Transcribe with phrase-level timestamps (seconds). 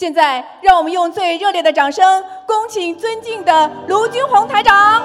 [0.00, 5.02] 现在，让我们用最热烈的掌声，恭请尊敬的卢军宏台长。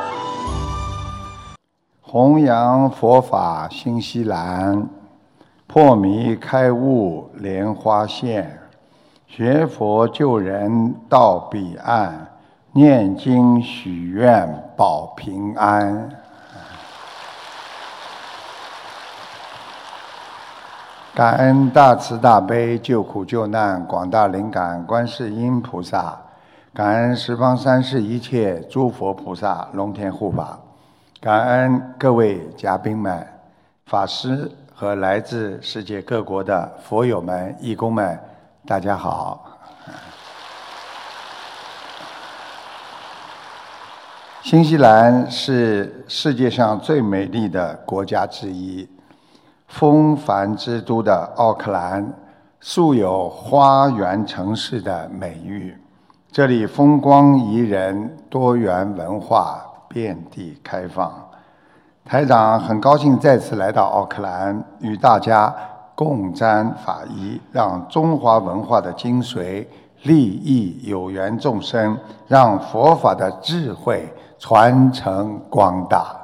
[2.01, 4.87] 弘扬佛法新西兰，
[5.67, 8.57] 破迷开悟莲花现，
[9.27, 12.27] 学佛救人到彼岸，
[12.71, 16.09] 念经许愿保平安。
[21.15, 26.13] 感恩大慈大悲救苦救难广大灵感观世音菩萨，
[26.73, 30.59] 感恩十方三世一切诸佛菩萨龙天护法，
[31.21, 33.25] 感恩各位嘉宾们、
[33.85, 38.19] 法师和来自世界各国的佛友们、义工们，
[38.67, 39.57] 大家好。
[44.43, 48.85] 新西兰是世界上最美丽的国家之一。
[49.67, 52.13] 风帆之都的奥克兰，
[52.59, 55.75] 素有“花园城市”的美誉。
[56.31, 61.11] 这里风光宜人，多元文化遍地开放。
[62.03, 65.53] 台长很高兴再次来到奥克兰，与大家
[65.95, 69.65] 共沾法衣，让中华文化的精髓
[70.03, 71.97] 利益有缘众生，
[72.27, 76.15] 让佛法的智慧传承光大。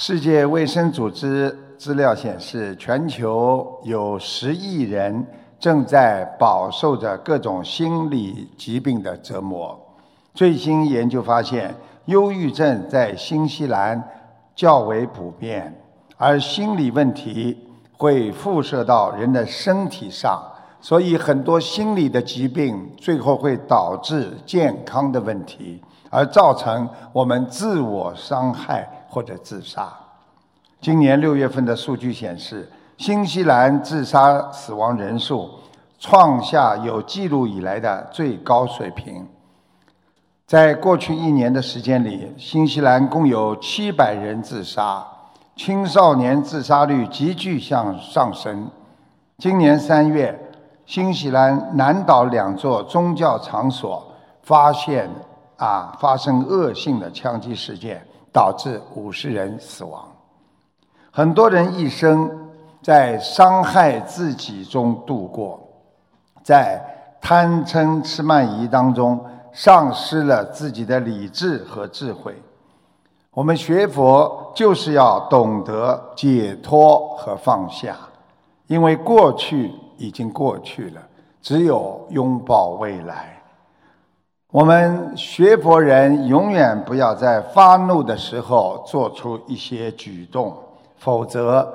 [0.00, 5.26] 世界卫生组织资料显示，全球有十亿人
[5.58, 9.76] 正在饱受着各种心理疾病的折磨。
[10.32, 14.00] 最新研究发现，忧郁症在新西兰
[14.54, 15.76] 较为普遍，
[16.16, 17.58] 而心理问题
[17.96, 20.40] 会辐射到人的身体上，
[20.80, 28.88] 所以很多心理的疾病最后会导致健康的问题，而造成我们自我伤害。
[29.08, 29.92] 或者自杀。
[30.80, 35.50] 今年六月份的数据显示，新西兰自杀死亡人数
[35.98, 39.26] 创下有记录以来的最高水平。
[40.46, 45.06] 在过去一年的时间里，新西兰共有七百人自杀，
[45.56, 48.70] 青少年自杀率急剧向上升。
[49.38, 50.38] 今年三月，
[50.86, 54.10] 新西兰南岛两座宗教场所
[54.42, 55.10] 发现
[55.56, 58.02] 啊发生恶性的枪击事件。
[58.32, 60.06] 导致五十人死亡，
[61.10, 62.30] 很多人一生
[62.82, 65.60] 在伤害自己中度过，
[66.42, 66.80] 在
[67.20, 72.34] 贪嗔痴慢疑当中丧失了自己的理智和智慧。
[73.32, 77.96] 我们学佛就是要懂得解脱和放下，
[78.66, 81.02] 因为过去已经过去了，
[81.40, 83.37] 只有拥抱未来。
[84.50, 90.56] 我们学佛人永远不要在发怒的时候做出一些举动，
[90.96, 91.70] 否则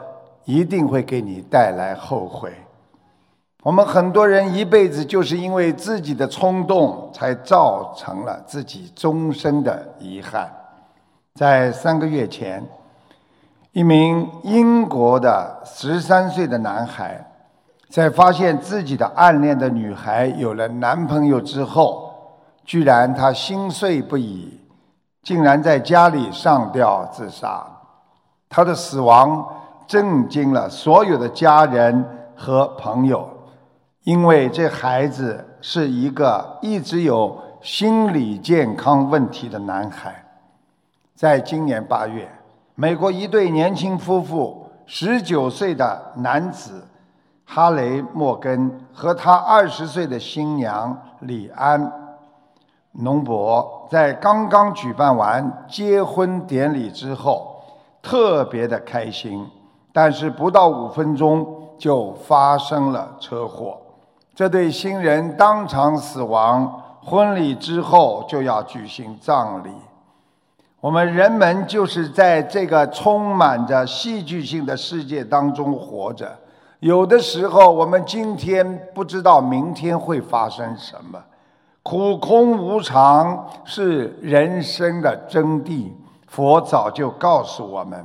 [0.45, 2.51] 一定会给你带来后悔。
[3.61, 10.51] 我们很多人一辈子就是因为自己的冲动，才造成了自己终身的遗憾。
[11.35, 12.65] 在三个月前，
[13.71, 17.23] 一名英国的十三岁的男孩，
[17.87, 22.09] 在发现自己的暗恋的女孩有了男朋友之后。
[22.65, 24.59] 居然他心碎不已，
[25.21, 27.65] 竟然在家里上吊自杀。
[28.49, 29.45] 他的死亡
[29.87, 33.27] 震惊了所有的家人和朋友，
[34.03, 40.23] 因为这孩子是一个一直有心理健康问题的男孩。
[41.15, 42.29] 在今年八月，
[42.75, 46.85] 美国一对年轻夫妇，十九岁的男子
[47.45, 52.02] 哈雷·莫根和他二十岁的新娘李安。
[52.93, 57.61] 农博在刚刚举办完结婚典礼之后，
[58.01, 59.47] 特别的开心，
[59.91, 63.77] 但是不到五分钟就发生了车祸，
[64.35, 66.81] 这对新人当场死亡。
[67.05, 69.69] 婚礼之后就要举行葬礼。
[70.79, 76.33] 我们人们就是在这个充满着戏剧性的世界当中活着，
[76.79, 81.21] 有的时候我们今天不知道明天会发生什么。
[81.83, 85.91] 苦空无常是人生的真谛，
[86.27, 88.03] 佛早就告诉我们。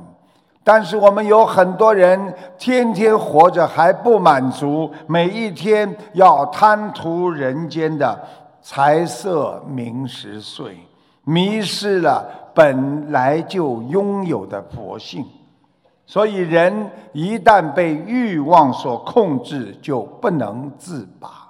[0.65, 8.19] 但是我们有很多人天天活着还不满足，每一天要贪图人间的
[8.61, 10.77] 财色名食睡，
[11.23, 12.23] 迷失了
[12.53, 15.25] 本来就拥有的佛性。
[16.05, 21.48] 所以人一旦被欲望所控制，就不能自拔。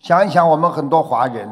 [0.00, 1.46] 想一想，我们很多华人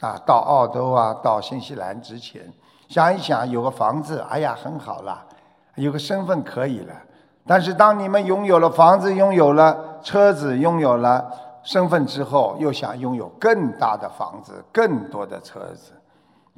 [0.00, 2.42] 啊，到澳洲啊，到新西兰之前，
[2.88, 5.24] 想一想，有个房子，哎呀，很好了，
[5.76, 6.94] 有个身份可以了。
[7.46, 11.24] 但是当你们拥有了房子、拥有了车子、拥有了
[11.62, 15.92] 身份之后，又想拥有更大的房子、更多的车子。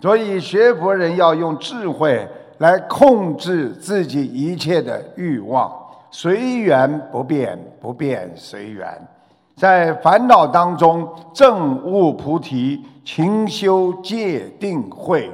[0.00, 2.26] 所以学佛人要用智慧
[2.58, 5.70] 来控制自己一切的欲望，
[6.10, 9.06] 随缘不变，不变随缘。
[9.60, 15.30] 在烦恼当中证悟菩提，勤修戒定慧，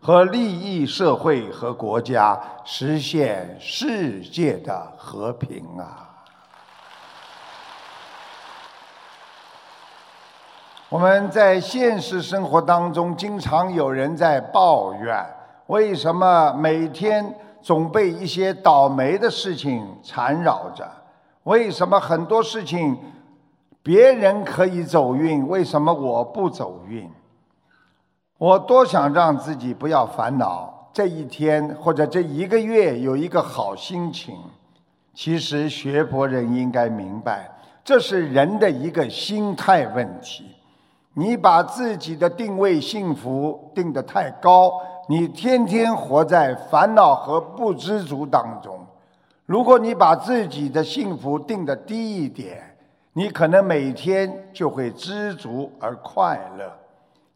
[0.00, 6.10] 和利益社会和国家，实现世界的和平啊！
[10.88, 15.24] 我们在现实生活当中，经常有人在抱怨：
[15.68, 17.32] 为什么每天
[17.62, 20.84] 总被一些倒霉的事情缠绕着？
[21.44, 22.98] 为什么很多事情？
[23.88, 27.10] 别人可以走运，为什么我不走运？
[28.36, 34.36] 我多想让自己不要烦恼，这一天或者这一个月有一个好心情。
[35.14, 37.50] 其实学佛人应该明白，
[37.82, 40.44] 这是人的一个心态问题。
[41.14, 44.70] 你把自己的定位幸福定得太高，
[45.08, 48.78] 你天天活在烦恼和不知足当中。
[49.46, 52.67] 如果你把自己的幸福定得低一点，
[53.12, 56.72] 你可能每天就会知足而快乐。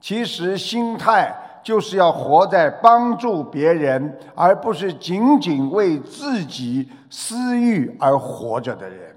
[0.00, 1.32] 其实心态
[1.62, 9.14] 就是要活在帮助别人，而不是仅仅为自己私欲而活着的人。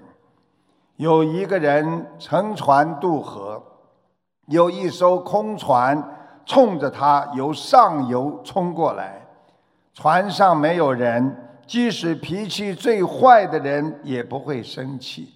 [0.96, 3.62] 有一个人乘船渡河，
[4.46, 6.02] 有一艘空船
[6.46, 9.20] 冲着他由上游冲过来，
[9.92, 11.36] 船上没有人，
[11.66, 15.32] 即使脾气最坏的人也不会生气。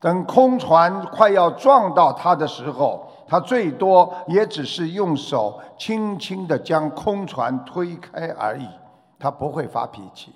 [0.00, 8.66] 等空船快要撞到他的时候，他最多也只是用手轻轻地将空船推开而已，
[9.18, 10.34] 他不会发脾气。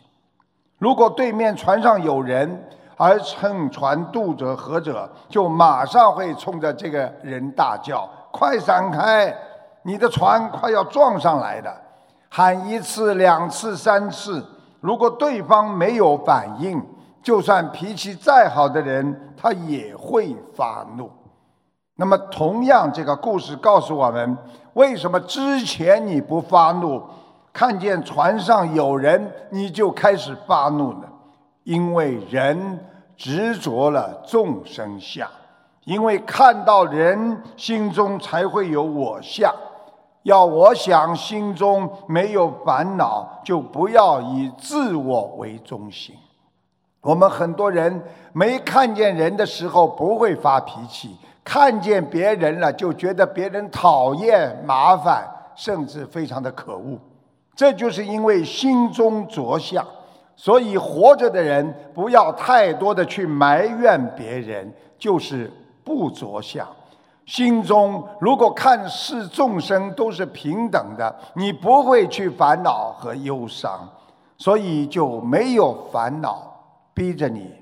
[0.77, 2.69] 如果对面船上有人，
[2.99, 9.35] 而乘船渡着河者，就马上会冲着这个人大叫：“快闪开！
[9.83, 11.75] 你的船快要撞上来了！”
[12.29, 14.45] 喊一次、两次、三次，
[14.81, 16.85] 如果对方没有反应。
[17.25, 21.11] 就算脾气再好的人，他也会发怒。
[21.97, 24.37] 那么，同样，这个故事告诉我们，
[24.75, 27.03] 为什么之前你不发怒，
[27.51, 31.09] 看见船上有人你就开始发怒呢？
[31.63, 32.79] 因为人
[33.17, 35.27] 执着了众生相，
[35.85, 39.51] 因为看到人心中才会有我相。
[40.25, 46.15] 要我想心中没有烦恼，就不要以自我为中心。
[47.05, 48.03] 我们很多人
[48.33, 51.15] 没看见人的时候不会发脾气，
[51.45, 55.23] 看见别人了就觉得别人讨厌、麻烦，
[55.55, 56.99] 甚至非常的可恶。
[57.55, 59.87] 这就是因为心中着相。
[60.35, 65.53] 所以活着的人不要太多的去埋怨别人，就是
[65.85, 66.67] 不着相。
[67.27, 73.89] 心中如果看视众生都是平等的，你不会去烦恼和忧伤，
[74.39, 76.54] 所以就没有烦恼。
[76.95, 77.53] 逼着你，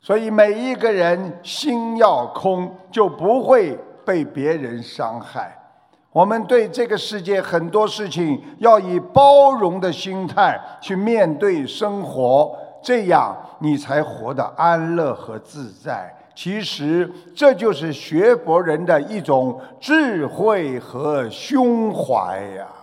[0.00, 5.56] 所以每一个人心要空，就不会被别人伤害。
[6.12, 16.12] 我们对这个世界很多事情要以包容的心态去面对生活，这样你才活得安乐和自在。
[16.34, 22.66] 其实这就是学佛人的一种智慧和胸怀呀。《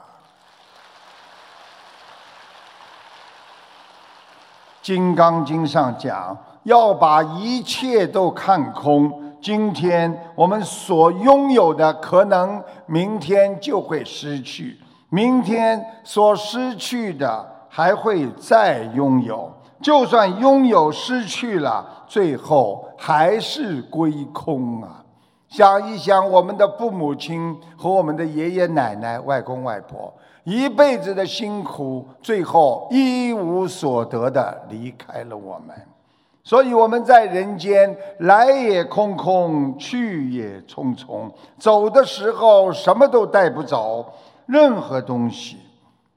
[4.87, 9.11] 金刚经》上讲，要把一切都看空。
[9.41, 14.77] 今天我们所拥有的，可能明天就会失去；
[15.09, 19.51] 明天所失去的，还会再拥有。
[19.81, 25.03] 就算拥有失去了，最后还是归空啊！
[25.49, 30.13] 想一想，我们的父母亲和我们的爷爷奶奶、外公外婆。
[30.47, 35.75] 一辈子的辛苦，最后一无所得的离开了我们，
[36.41, 44.13] 所以我们在人间来也空空，去也匆匆，走的时候什么都带不走，
[44.45, 45.57] 任何东西。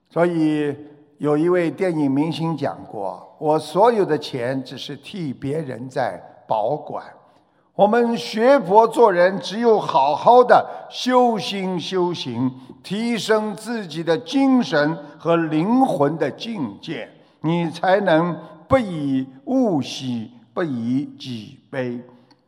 [0.08, 0.76] 所以
[1.18, 7.04] 有一位电影明星讲过：“我所有的钱只是替别人在保管。”
[7.80, 17.08] 我们学佛做人，只有好好的修心修行，提升自己的精神和灵魂的境界，
[17.40, 18.37] 你才能
[18.68, 21.99] 不以物喜，不以己悲，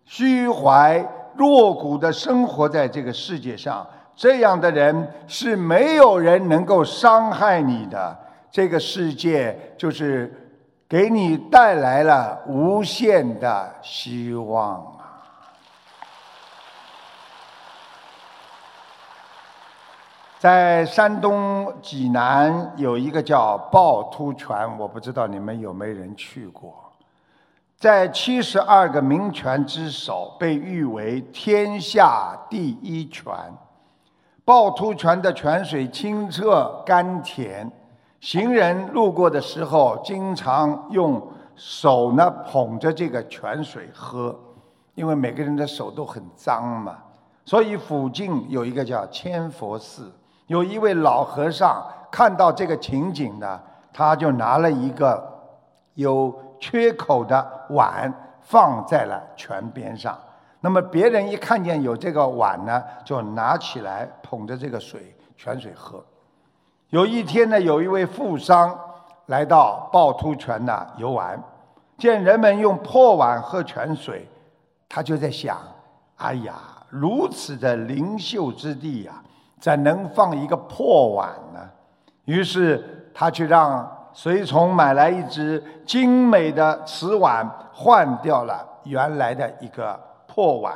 [0.05, 1.03] 虚怀
[1.35, 3.87] 若谷的生活在这个世界上。
[4.15, 8.15] 这样的人是没有人能够伤害你的。
[8.51, 10.39] 这个世界就是。
[10.87, 14.95] 给你带来了无限的希望
[20.43, 26.75] 在山东济南有一个叫趵突泉，我不知道你们有没有人去过。
[27.77, 33.33] 在七十二个名泉之首，被誉为天下第一泉。
[34.45, 37.71] 趵突泉的泉水清澈甘甜。
[38.19, 44.37] 行人路过的时候，经常用手呢捧着这个泉水喝，
[44.97, 46.99] 因为每个人的手都很脏嘛。
[47.45, 50.13] 所以附近有一个叫千佛寺，
[50.53, 53.59] 有一位老和尚看到这个情景呢，
[53.91, 55.27] 他就拿了一个
[55.95, 56.31] 有
[56.61, 60.19] 缺口的碗放在了泉边上。
[60.61, 66.05] 那么别人一看见有这个碗呢，就拿起来捧着这个水泉水喝。
[66.91, 68.79] 有一天呢，有一位富商
[69.27, 71.43] 来到趵突泉那游玩，
[71.97, 74.29] 见人们用破碗喝泉水，
[74.87, 75.57] 他就在想：
[76.17, 76.57] 哎呀，
[76.91, 79.15] 如此的灵秀之地呀，
[79.63, 81.61] 怎能放一个破碗呢？
[82.25, 90.75] 于是他去让随从买来一只精美的瓷碗，换掉了原来的一个破碗。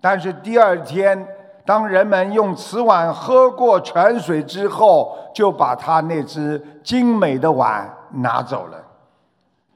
[0.00, 1.26] 但是第二天。
[1.66, 8.76] 当人们用瓷碗喝过泉水之后，就把他那只精美的碗拿走了。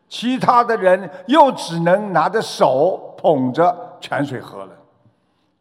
[0.06, 4.72] 其他的人又只能拿着手捧着泉水喝了。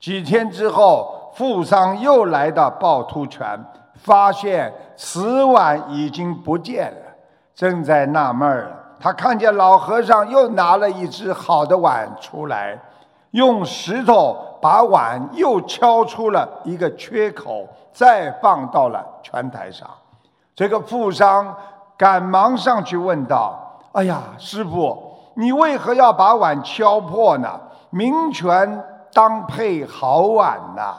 [0.01, 3.63] 几天之后，富商又来到趵突泉，
[3.93, 6.97] 发现瓷碗已经不见了，
[7.53, 8.75] 正在纳闷儿。
[8.99, 12.75] 他看见老和尚又拿了一只好的碗出来。
[13.29, 19.87] 用石头把碗又敲出了一个缺口，再放到了泉台上。
[20.55, 21.55] 这个富商
[21.95, 23.55] 赶忙上去问道
[23.93, 27.47] ：“哎呀，师傅，你为何要把碗敲破呢？
[27.91, 30.95] 名泉当配好碗呐！”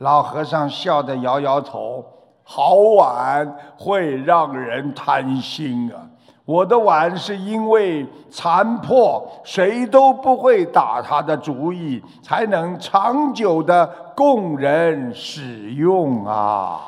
[0.00, 2.02] 老和尚笑得摇摇头
[2.42, 6.08] ：“好碗会让人贪心啊。”
[6.46, 16.80] 我的碗是因为残破，谁都不会打他的主意，才能长久的供人使用啊！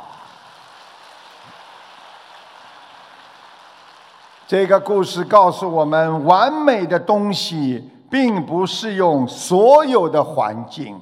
[4.49, 11.01] 这个故事告诉我们，完美的东西并不适用所有的环境，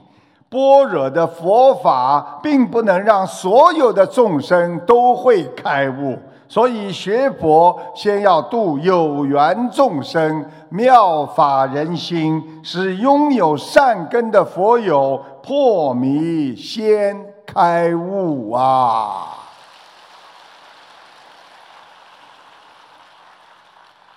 [0.51, 6.19] 般若的佛法并不能让所有的众生都会开悟。
[6.49, 19.37] 所以学佛先要度有缘众生，妙法人心，使拥有善根的佛友破迷先开悟啊！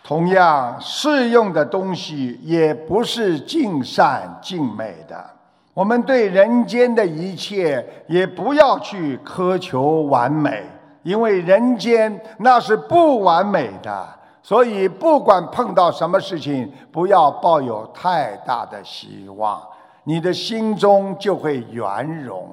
[0.03, 5.23] 同样适用的东西也不是尽善尽美的，
[5.73, 10.63] 我们对人间的一切也不要去苛求完美。
[11.03, 14.07] 因为人间那是不完美的，
[14.41, 19.61] 所以不管碰到什么事情，不要抱有太大的希望，
[20.05, 22.47] 你的心中就会圆融。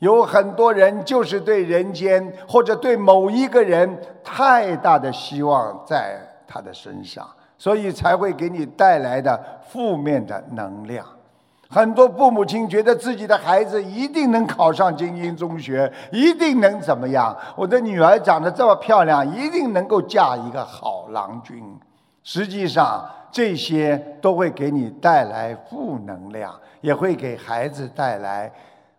[0.00, 7.24] 有很多人就是对人间或者对某一个人太大的希望在他的身上，
[7.56, 11.06] 所以才会给你带来的负面的能量。
[11.72, 17.34] 很多父母亲觉得自己的孩子一定能考上精英中学，一定能怎么样？
[17.56, 21.64] 我的女儿长得这么漂亮，一定能够嫁一个好郎君。
[22.22, 28.52] 实际上，这些都会给你带来负能量，也会给孩子带来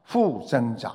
[0.04, 0.92] 负增长。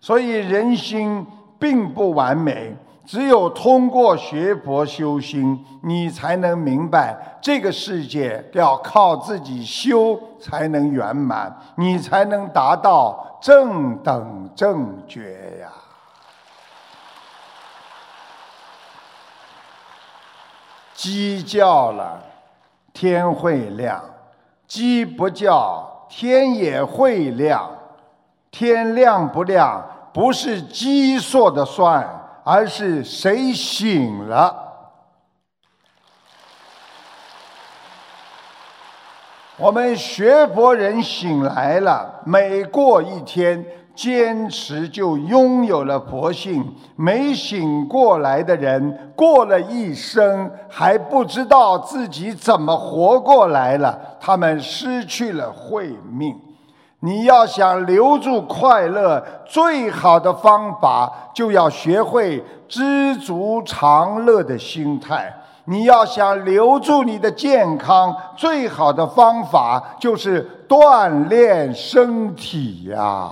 [0.00, 1.26] 所以，人心
[1.58, 2.76] 并不完美。
[3.06, 15.68] 只有通过学佛修心，你才能明白这个世界要靠自己修才能圆满，你才能达到正等正觉呀。
[20.94, 22.22] 鸡叫了，
[22.94, 24.00] 天会亮；
[24.66, 27.70] 鸡不叫，天也会亮。
[28.50, 32.08] 天亮不亮，不是鸡说的算。
[32.44, 34.62] 而是谁醒了？
[39.56, 46.60] 我们学佛人醒来了，每过一天，坚持就拥有了佛性；
[46.96, 56.38] 没醒过来的人，过了一生还不知道自己怎么活过来了，他们失去了慧命。
[57.04, 65.30] 你要想留住快乐，最好的方法就要学会知足常乐的心态。
[65.66, 73.30] 你要想留住你的健康，最好的方法就是锻炼身体呀。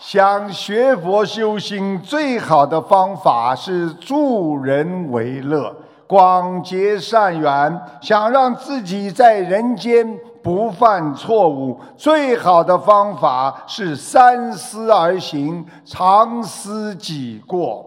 [0.00, 5.74] 想学佛修心，最好的方法是助人为乐，
[6.06, 7.80] 广结善缘。
[8.00, 17.84] 想让自己在人间不犯错误，最好的方法是三思而行，常思己过。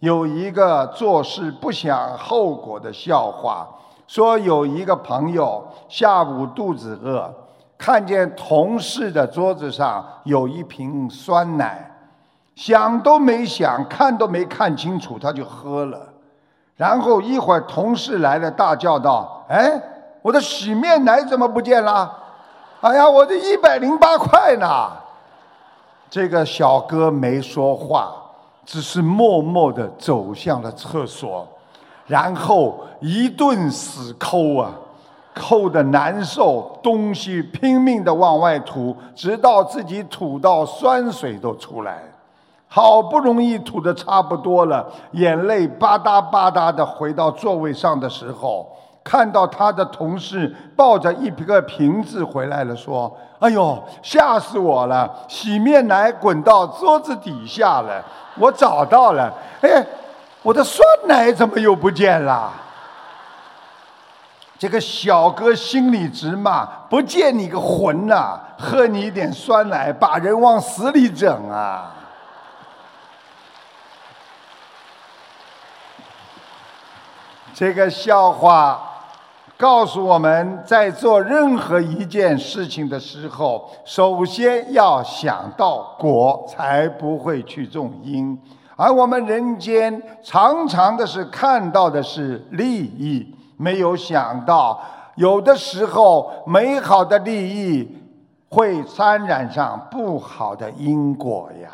[0.00, 3.68] 有一个做事不想后果的笑话，
[4.06, 7.32] 说有一个朋友下午肚子饿。
[7.76, 11.88] 看见同事的桌子上有一瓶酸奶，
[12.56, 16.08] 想都没想，看都没看清楚，他就喝了。
[16.78, 19.82] 然后一会儿同事来了，大叫道：“哎，
[20.22, 22.10] 我的洗面奶怎么不见了？
[22.80, 24.92] 哎呀，我的一百零八块呢！”
[26.08, 28.14] 这个小哥没说话，
[28.64, 31.46] 只是默默地走向了厕所，
[32.06, 34.70] 然后一顿死抠啊。
[35.34, 42.02] 抠的难受，东西拼命的往外吐，直到自己吐到酸水都出来。
[42.68, 48.68] 好不容易吐的差不多了，眼泪吧嗒吧嗒的回到座位上的时候，
[49.02, 53.10] 看到他的同事抱着一个瓶子回来了，说
[53.40, 55.10] ：“哎呦，吓死我了！
[55.26, 58.04] 洗面奶滚到桌子底下了，
[58.38, 59.32] 我找到了。
[59.62, 59.82] 哎，
[60.42, 62.52] 我的酸奶怎么又不见了？”
[64.58, 68.38] 这个小哥心里直骂：“不见你个魂呐！
[68.58, 71.94] 喝你一点酸奶，把人往死里整啊！”
[77.58, 78.80] 这个笑话
[79.56, 88.40] 告诉我们在做任何一件事情的时候，首先要想到果，才不会去种因。
[88.76, 93.34] 而我们人间常常的是看到的是利益。
[93.56, 94.80] 没有想到，
[95.16, 97.98] 有的时候美好的利益
[98.48, 101.70] 会沾染上不好的因果呀。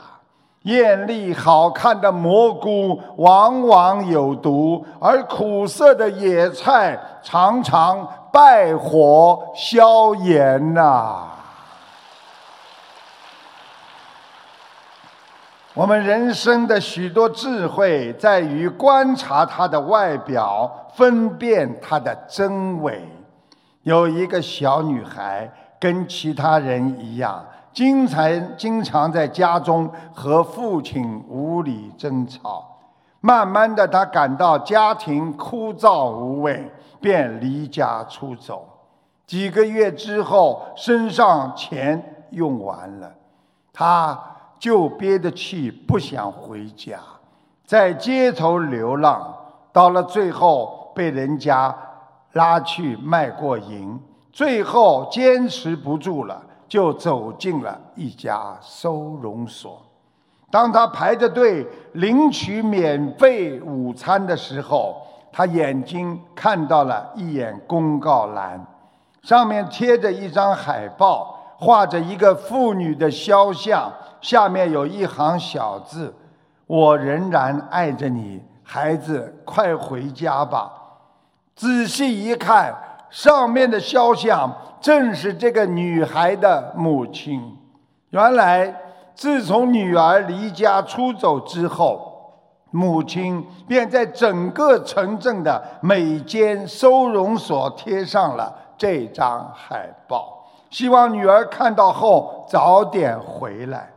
[0.64, 11.28] 艳丽好看的蘑菇往往有毒，而苦涩的野菜常常败火消炎呐。
[15.74, 23.06] 我们人生的许多智慧，在于观察它的外表，分辨它的真伪。
[23.82, 32.64] 有一个小女孩，跟其他人一样，经常经常在家中和父亲无理争吵。
[33.20, 38.66] 慢慢的，他感到家庭枯燥无味，便离家出走。
[39.26, 43.12] 几个月之后，身上钱用完了，
[43.72, 44.18] 他。
[44.56, 46.98] 就憋着气不想回家，
[47.66, 49.34] 在街头流浪，
[49.72, 51.76] 到了最后被人家
[52.32, 54.00] 拉去卖过淫，
[54.32, 56.40] 最后坚持不住了，
[56.74, 59.80] 就走进了一家收容所。
[60.50, 65.00] 当他排着队领取免费午餐的时候，
[65.32, 68.60] 他眼睛看到了一眼公告栏，
[69.22, 73.88] 上面贴着一张海报，画着一个妇女的肖像。
[74.20, 76.12] 下面有一行小字
[76.66, 80.72] ：“我仍然爱着你，孩子，快回家吧。”
[81.54, 82.74] 仔细一看，
[83.14, 87.56] 上面的肖像正是这个女孩的母亲。
[88.10, 88.74] 原来，
[89.14, 92.32] 自从女儿离家出走之后，
[92.72, 103.92] 母亲便在整个城镇的每间收容所贴上了这张海报，希望女儿看到后早点回来。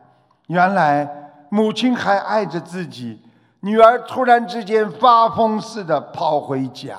[0.45, 3.19] 原来母亲还爱着自己，
[3.61, 6.95] 女儿突然之间发疯似的跑回家，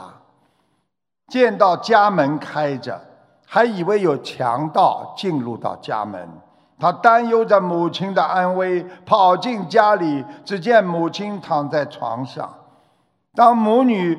[1.29, 3.01] 见到家门开着，
[3.47, 6.29] 还以为有强盗进入到家门。
[6.81, 12.53] 他担忧着母亲的安危，跑进家里，只见母亲躺在床上。
[13.35, 14.19] 当母女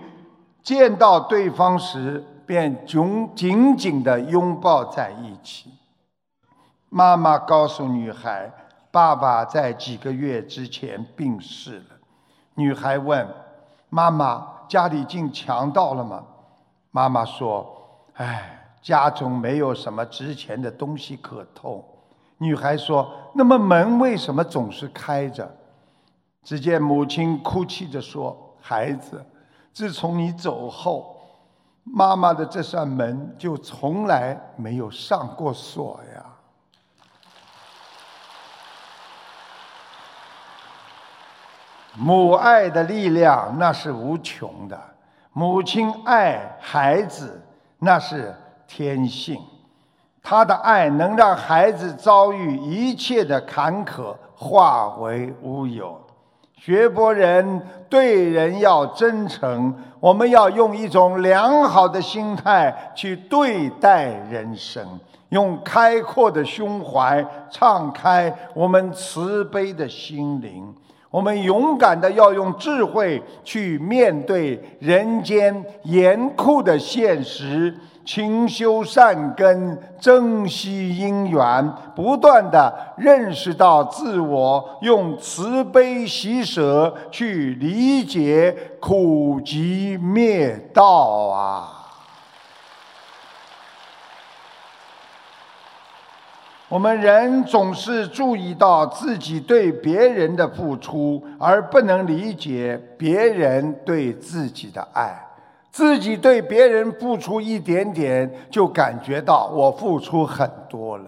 [0.62, 5.74] 见到对方时，便紧紧紧地拥抱在一起。
[6.89, 8.52] 妈妈告诉女孩。
[8.91, 11.86] 爸爸在几个月之前病逝了。
[12.56, 13.28] 女孩问
[13.88, 16.24] ：“妈妈，家里进强盗了吗？”
[16.91, 17.69] 妈妈说
[18.17, 21.84] ：“哎，家中没有什么值钱的东西可偷。”
[22.39, 25.56] 女孩说：“那么门为什么总是开着？”
[26.43, 29.23] 只见母亲哭泣着说：“孩子，
[29.73, 31.17] 自从你走后，
[31.84, 36.25] 妈妈的这扇门就从来没有上过锁呀。”
[41.95, 44.80] 母爱的力量那是无穷的，
[45.39, 47.41] 母亲爱孩子
[47.78, 48.36] 那是
[48.67, 49.39] 天性，
[50.21, 55.97] 她的爱能让孩子遭遇一切的坎坷化为乌有。
[56.58, 64.86] 学博人对人要真诚，我们要用一种良好的心态去对待人生，
[65.30, 70.75] 用开阔的胸怀敞开我们慈悲的心灵。
[71.12, 77.76] 我们勇敢的要用智慧去面对人间严酷的现实。
[78.06, 90.84] 勤修善根，珍惜因缘，不断的认识到自我，用慈悲喜舍去理解苦集灭道
[91.28, 91.79] 啊！
[96.69, 105.19] 我们人总是注意到自己对别人的付出，而不能理解别人对自己的爱。
[105.71, 111.05] 自己对别人付出一点点，就感觉到我付出很多了；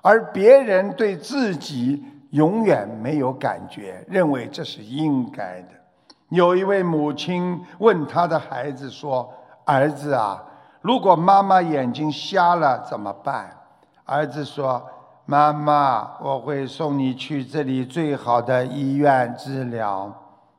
[0.00, 5.68] 而别人对自己永远没有感觉，认为这是应该的。
[6.30, 9.30] 有一位母亲问他的孩子说
[9.66, 10.42] ：“儿子啊，
[10.80, 13.54] 如果妈妈眼睛瞎了怎么办？”
[14.04, 14.82] 儿子说
[15.24, 20.12] ：“妈妈，我会送你去这里最好的医院治疗。”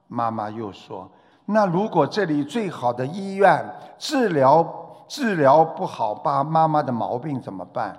[0.07, 1.09] 妈妈又说。
[1.45, 3.65] 那如果这里最好的医院
[3.97, 4.65] 治疗
[5.07, 7.97] 治疗不好，把妈妈的毛病怎么办？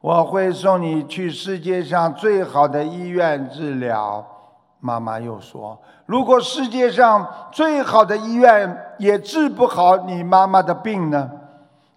[0.00, 4.24] 我会送你去世界上最好的医院治疗。
[4.80, 11.30] 妈妈又说，如果世界上最好的医院也治不好你妈妈的病呢？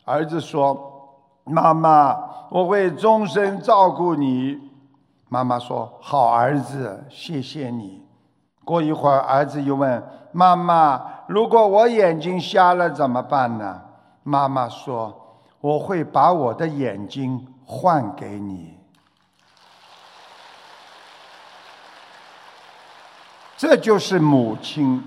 [0.03, 0.75] 儿子说，
[1.43, 2.11] 妈妈，
[2.51, 4.59] 我会终身照顾你。
[5.29, 8.05] 妈妈说，好儿子，谢谢你。
[8.65, 10.03] 过一会儿，儿子又问。
[10.33, 13.81] 妈妈，如果我眼睛瞎了怎么办呢？
[14.23, 18.77] 妈妈说：“我会把我的眼睛换给你。”
[23.55, 25.01] 这就是母亲。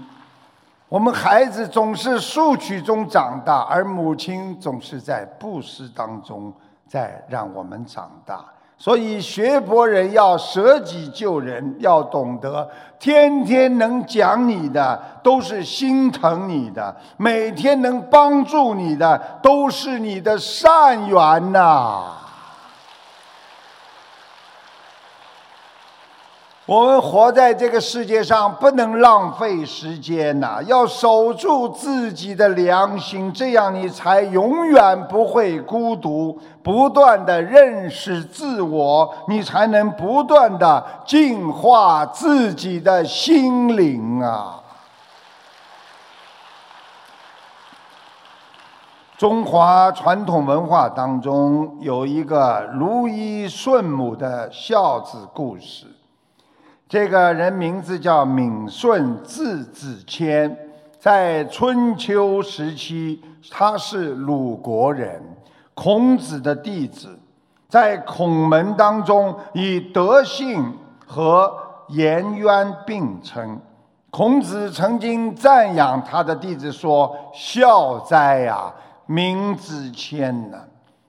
[0.88, 6.50] 我们孩子总是受取中长大，而母亲总是在布施当中
[6.86, 8.44] 在让我们长大。
[8.76, 12.68] 所以，学佛人要舍己救人，要懂得
[12.98, 22.16] 天天能讲你的都是心疼你的，每天能帮助你的都是你的善缘呐。
[26.66, 30.62] 我们活在这个世界上，不能浪费时间呐！
[30.64, 36.40] 要守住自己的良心，这样你才永远不会孤独。
[36.62, 44.62] 不断的认识自我，你才能不断的净化自己的心灵啊！
[49.18, 55.93] 中华传统文化当中有一个如意顺母的孝子故事。
[56.94, 60.56] 这个人名字叫闵顺，字子谦，
[61.00, 65.20] 在春秋时期，他是鲁国人，
[65.74, 67.18] 孔子的弟子，
[67.68, 70.72] 在孔门当中以德性
[71.04, 71.52] 和
[71.88, 73.60] 颜渊并称。
[74.12, 78.72] 孔子曾经赞扬他的弟子说：“孝哉呀，
[79.06, 80.58] 闵子谦呐！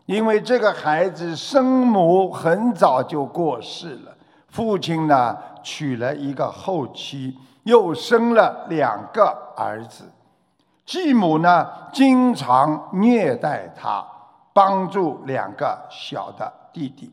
[0.08, 4.12] 因为这个孩子生母很早就过世了。”
[4.50, 9.24] 父亲呢娶了一个后妻，又生了两个
[9.58, 10.06] 儿子。
[10.86, 14.06] 继母呢经常虐待他，
[14.54, 17.12] 帮助两个小的弟弟。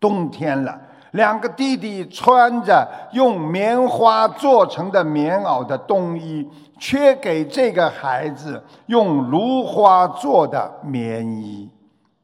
[0.00, 0.76] 冬天了，
[1.12, 6.44] 两个弟弟穿着用棉花做成的棉袄的冬衣，
[6.80, 11.70] 却给这个孩子用芦花做的棉衣。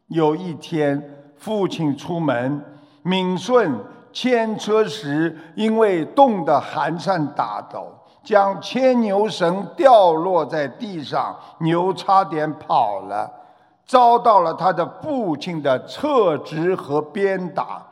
[0.09, 1.01] 有一天，
[1.37, 2.61] 父亲出门，
[3.03, 3.79] 敏顺。
[4.17, 7.87] 牵车时，因为冻得寒颤打抖，
[8.25, 13.31] 将牵牛绳掉落在地上，牛差点跑了，
[13.85, 17.83] 遭到了他的父亲的侧直和鞭打，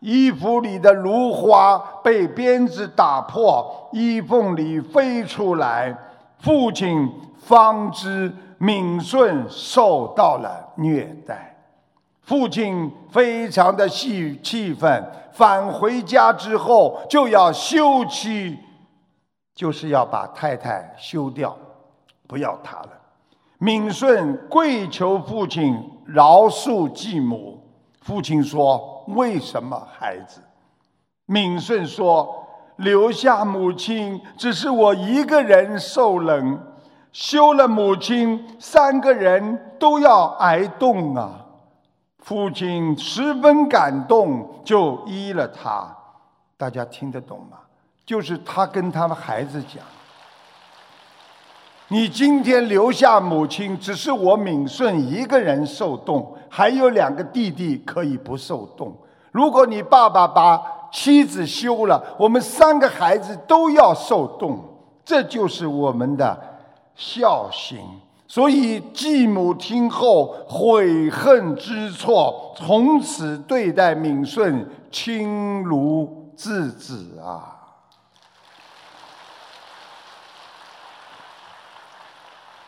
[0.00, 5.94] 衣服里的芦花被鞭子打破，衣缝里飞出来，
[6.38, 11.45] 父亲方知敏顺受到了虐待。
[12.26, 18.58] 父亲非常的气气愤，返回家之后就要休妻，
[19.54, 21.56] 就是要把太太休掉，
[22.26, 22.88] 不要他了。
[23.58, 27.62] 敏顺跪求父亲饶恕继母。
[28.00, 30.40] 父亲说：“为什么孩子？”
[31.26, 32.44] 敏顺说
[32.78, 36.58] ：“留下母亲，只是我一个人受冷；
[37.12, 41.45] 休了母亲，三个人都要挨冻啊！
[42.26, 45.86] 父亲十分感动，就依了他。
[46.56, 47.58] 大家听得懂吗？
[48.04, 49.80] 就是他跟他们孩子讲
[51.86, 58.92] ：“你今天留下母亲，只是我敏顺一个人受冻，还有两个弟弟可以不受冻。
[59.30, 60.60] 如果你爸爸把
[60.90, 64.58] 妻子休了，我们三个孩子都要受冻。
[65.04, 66.36] 这就是我们的
[66.96, 67.78] 孝心。”
[68.28, 77.52] 所以继母听后悔恨知错，从此对待敏顺亲如自子啊！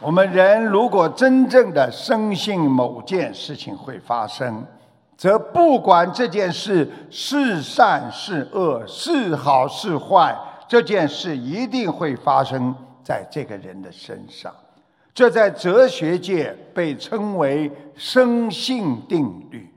[0.01, 4.65] 我们人如果真正的深信某件事情会发生，
[5.17, 14.55] 则不管这件事是善是恶、是好是坏，这件事一定会发生在这个人的身上。
[15.19, 19.69] 这在哲学界被称为生性定律，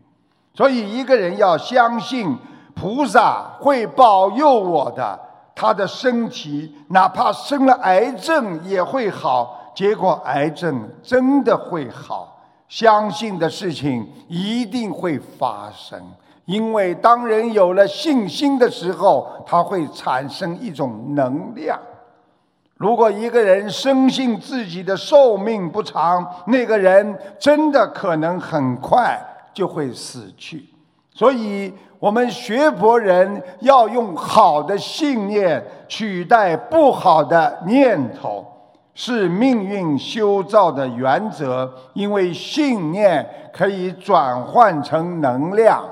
[0.53, 2.37] 所以一个人要相信
[2.75, 5.19] 菩萨会保佑我的，
[5.55, 15.99] 他的身体哪怕生了癌症也会好，结果癌症真的会好，相信的事情一定会发生，
[16.45, 21.79] 因为当人有了信心的时候，他会产生一种能量。
[22.81, 29.15] 如果一个人深信自己的寿命不长，那个人真的可能很快
[29.53, 30.67] 就会死去。
[31.13, 38.43] 所以，我们学佛人要用好的信念取代不好的念头，
[38.95, 41.71] 是命运修造的原则。
[41.93, 45.83] 因为信念可以转换成能量，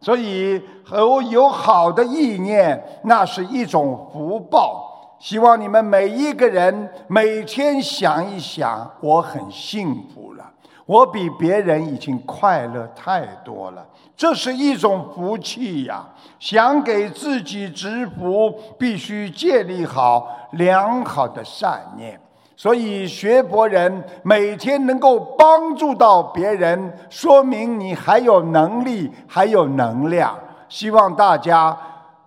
[0.00, 4.88] 所以有有好的意念，那是一种福报。
[5.22, 10.44] 希望你们每一个人每天想一想，我很幸福了，
[10.84, 16.04] 我比别人已经快乐太多了，这是一种福气呀！
[16.40, 22.18] 想给自己植福，必须建立好良好的善念。
[22.56, 30.36] 所以学佛人每天能够帮助到别人，说明你还有能力，还有能量。
[30.68, 31.78] 希望大家。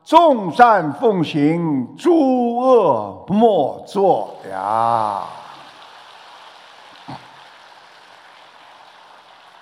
[0.05, 5.23] 众善奉行，诸恶莫作呀！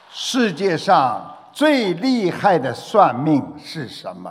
[0.10, 4.30] 世界上最厉害的算命是什么？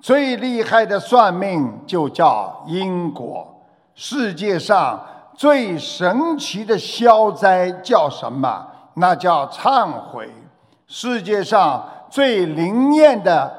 [0.00, 3.48] 最厉害的算命就叫因果。
[3.94, 5.02] 世界上
[5.34, 8.66] 最神奇的消灾叫什么？
[8.92, 10.30] 那叫忏悔。
[10.86, 13.50] 世界上最灵验的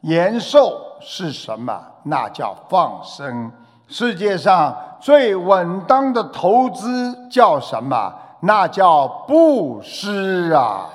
[0.00, 0.82] 延寿。
[1.08, 1.80] 是什么？
[2.02, 3.52] 那叫放生。
[3.86, 8.12] 世界上最稳当的投资叫什么？
[8.40, 10.88] 那叫布施啊！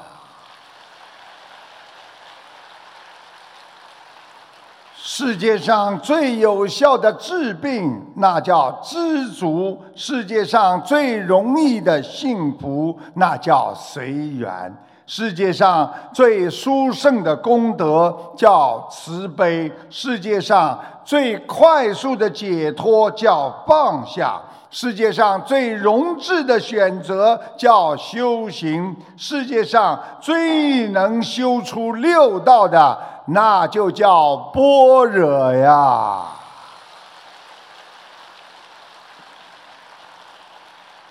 [4.95, 14.75] 世界上最有效的治病，那叫知足；世界上最容易的幸福，那叫随缘。
[15.13, 36.21] 世界上最殊胜的功德叫慈悲，世界上最快速的解脱叫放下，世界上最容智的选择叫修行，世界上最能修出六道的那就叫般若呀。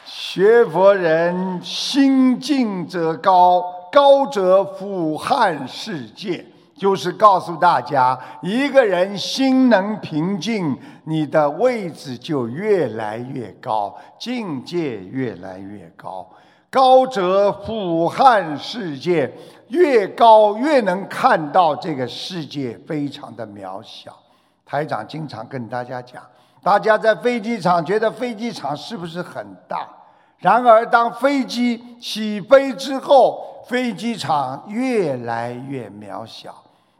[0.07, 3.63] 学佛人心静则高。
[3.92, 6.44] 高者俯瞰世界，
[6.76, 16.29] 就是告诉大家，一个人心能平静，你的位置就越来越高，境界越来越高。
[16.70, 19.33] 高者俯瞰世界，
[19.68, 24.16] 越高越能看到这个世界非常的渺小。
[24.64, 26.22] 台长经常跟大家讲，
[26.62, 29.88] 大家在飞机场觉得飞机场是不是很大？
[30.40, 36.55] 然而当飞机起飞之后，飞机场越来越渺小。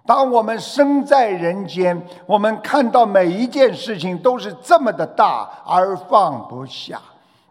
[0.07, 7.01] 当我们生在人间，我们看到每一件事情都是这么的大而放不下。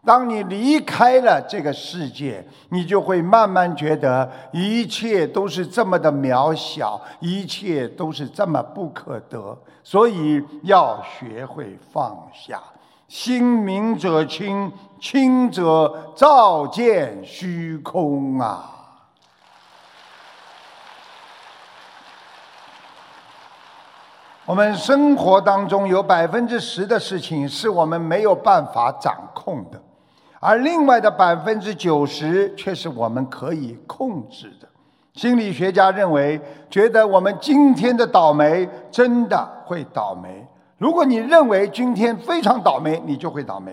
[0.04, 9.56] 当你离开了这个世界，你就会慢慢觉得一切都是这么的渺小，一切都是这么不可得。
[9.82, 12.60] 所以要学会放下。
[13.08, 14.70] 心明者清，
[15.00, 18.66] 清者照见虚空啊。
[24.44, 29.80] 我们生活当中有百分之十的事情是我们没有办法掌控的，
[30.40, 34.68] 而另外的百分之九十却是我们可以控制的。
[35.14, 40.44] 心理学家认为，觉得我们今天的倒霉真的会倒霉。
[40.78, 43.72] 如果你认为今天非常倒霉，你就会倒霉。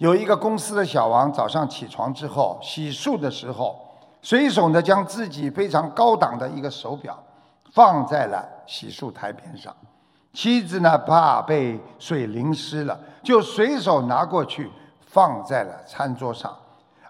[0.00, 3.78] 有一个公司的小王早上起床之后洗漱的时候，
[4.22, 7.22] 随手呢将自己非常高档的一个手表
[7.74, 9.76] 放在了洗漱台边上。
[10.32, 14.70] 妻子呢，怕被水淋湿了，就随手拿过去
[15.06, 16.50] 放在了餐桌上。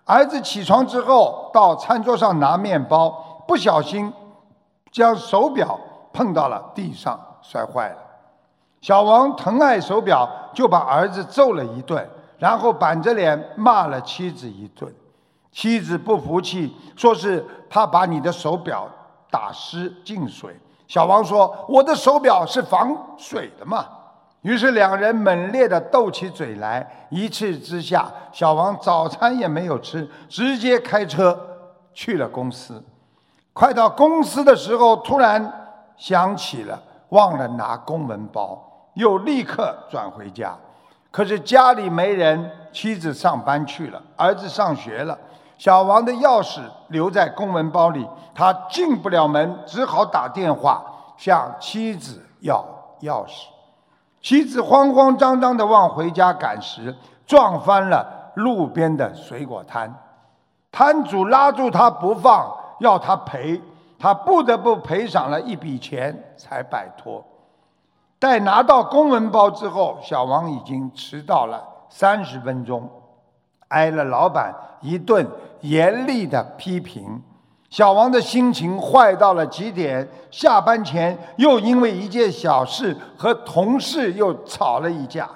[0.05, 4.12] 儿子起床之后到餐桌上拿面包，不小心
[4.90, 5.79] 将手表
[6.12, 7.98] 碰到了地上，摔坏了。
[8.81, 12.05] 小王疼爱手表，就把儿子揍了一顿，
[12.40, 14.92] 然后板着脸骂了妻子一顿。
[15.53, 18.88] 妻子不服气，说是怕把你的手表
[19.31, 20.59] 打湿进水。
[20.88, 23.87] 小王说：“我的手表是防水的嘛。”
[24.42, 27.07] 于是两人猛烈地斗起嘴来。
[27.11, 31.38] 一气之下，小王早餐也没有吃，直接开车
[31.92, 32.83] 去了公司。
[33.53, 35.53] 快到公司的时候，突然
[35.96, 40.57] 想起了忘了拿公文包，又立刻转回家。
[41.11, 45.18] 可是家里没人，妻子上班去了，儿子上学了。
[45.59, 50.83] 小王的钥匙留在公文包里，他进不了门，只好打电话
[51.16, 52.64] 向妻子要
[53.03, 53.46] 钥匙。
[54.23, 56.94] 妻子慌慌张张地往回家赶时，
[57.27, 59.92] 撞翻了路边的水果摊，
[60.70, 63.61] 摊主拉住他不放，要他赔，
[63.99, 67.23] 他不得不赔上了一笔钱才摆脱。
[68.21, 72.89] 待拿到公文包之后，小王已经迟到了三十分钟。
[73.69, 75.27] 挨了老板一顿
[75.61, 77.23] 严厉的批评，
[77.71, 80.07] 小王的心情坏到了极点。
[80.31, 85.29] 下班前又因为一件小事和同事又吵了一架，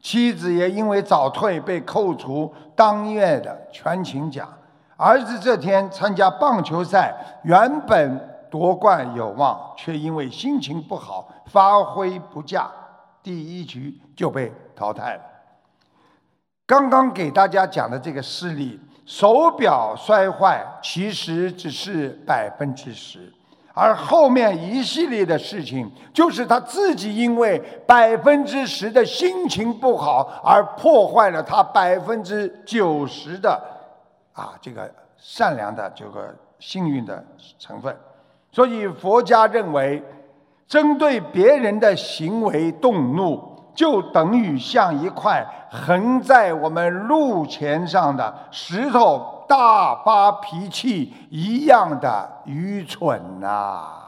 [0.00, 4.48] 妻子也因为早退被扣除当月的全勤奖。
[4.96, 12.70] 儿子这天参加棒球赛，原本夺冠有望，却因为心情不好，发挥不佳，
[13.20, 15.22] 第一局就被淘汰了。
[16.64, 23.32] 刚刚给大家讲的这个事例，手表摔坏其实只是百分之十，
[23.72, 33.60] 而后面一系列的事情，就是他自己因为百分之十的心情不好，而破坏了他百分之九十的
[34.32, 37.26] 啊这个善良的这个幸运的
[37.58, 37.92] 成分。
[38.54, 40.00] 所以佛家认为，
[40.68, 43.52] 针对别人的行为动怒。
[43.74, 54.03] 就等于像一块横在我们路前上的石头，大发脾气一样的愚蠢呐！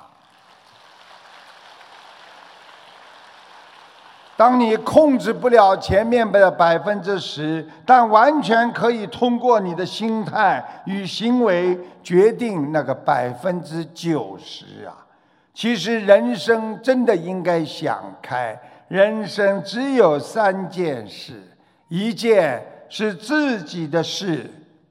[4.37, 15.07] 当你控制不了前面的百分之十，但完全可以通过你的心态与行为决定那个百分之九十啊！
[15.55, 18.61] 其实人生真的应该想开。
[18.88, 21.42] 人生只有三件事：
[21.88, 24.51] 一件是自己的事，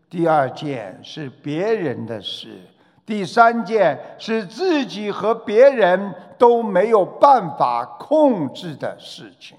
[0.09, 2.61] 第二件是别人的事，
[3.05, 9.57] 第三件是自己和别人都没有办法控制的事情。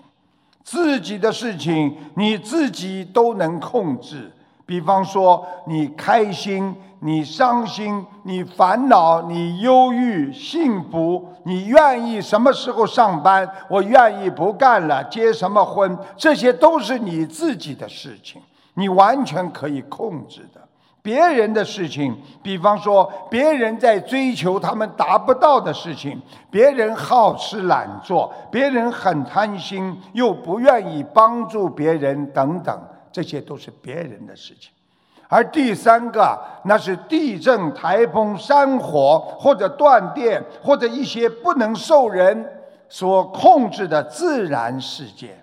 [0.65, 4.33] 自己的事情你自己都能控制，
[4.65, 6.75] 比方说你开心。
[7.01, 13.47] 你伤心，你烦恼，你忧郁，幸福，你愿意什么时候上班？
[13.69, 15.97] 我愿意不干了，结什么婚？
[16.17, 18.41] 这些都是你自己的事情，
[18.73, 20.56] 你完全可以控制的。
[21.07, 32.77] 别人的事情，比方说别人在追求他们达不到的事情，别人好吃懒做，别人很贪心又不愿意帮助别人等等，
[33.13, 34.73] 这些都是别人的事情。
[35.29, 42.45] 而第三个，那是地震、台风、山火，或者断电，或者一些不能受人
[42.89, 45.41] 所控制的自然事件，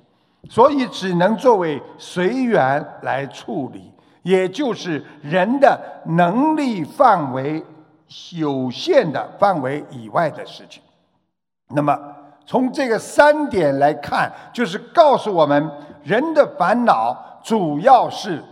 [0.49, 3.92] 所以只能作为随缘来处理，
[4.23, 7.63] 也就是人的能力范围
[8.35, 10.81] 有限的范围以外的事情。
[11.69, 11.97] 那么，
[12.45, 15.71] 从这个三点来看，就是告诉我们，
[16.03, 18.43] 人的烦恼主要是。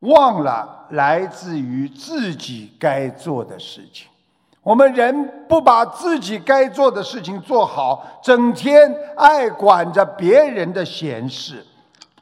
[0.00, 4.06] 忘了来自于自己该做的事情，
[4.62, 11.64] 我们人不把自己该做的事情做好，整天爱管着别人的闲事，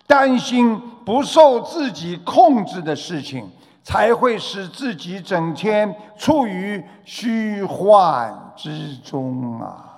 [0.07, 3.51] 担心不受自己控制的事情，
[3.83, 9.89] 才会使自己整天处于虚幻之中啊。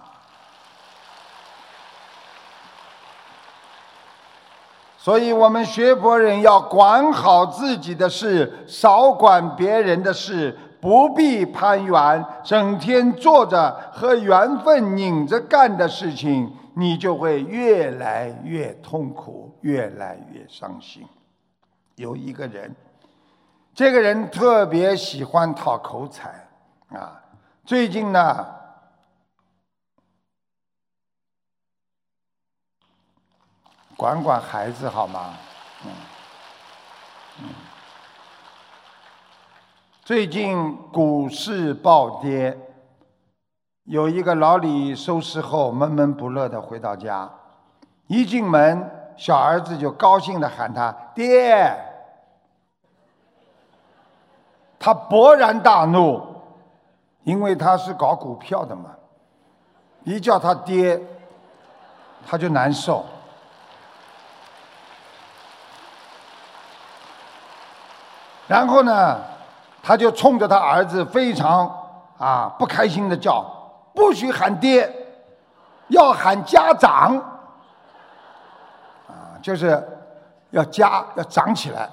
[4.97, 19.54] 所以我们学佛人要管好自己的事，少管别人的事，不必攀缘，整天做着和缘分拧着干的事情，你就会越来越痛苦。
[19.65, 21.09] 越来越伤心。
[21.95, 22.77] 有一个人，
[23.73, 26.47] 这个人特别喜欢讨口彩
[26.91, 27.23] 啊，
[27.65, 28.47] 最近呢。
[33.97, 35.35] 管管孩子好吗？
[37.39, 37.49] 嗯。
[40.03, 42.59] 最近股市暴跌，
[43.85, 47.33] 有一个老李收市后闷闷不乐的回到家，
[48.09, 51.75] 一进门，小儿子就高兴的喊他爹，
[54.79, 56.21] 他勃然大怒，
[57.23, 58.91] 因为他是搞股票的嘛，
[60.03, 61.01] 一叫他爹，
[62.27, 63.05] 他就难受。
[68.47, 69.19] 然后呢，
[69.83, 71.67] 他就冲着他儿子非常
[72.19, 73.43] 啊不开心的叫
[73.95, 74.93] ：“不许喊爹，
[75.89, 77.31] 要喊家长。”
[79.45, 79.79] 就是
[80.53, 81.87] 要加要涨起来，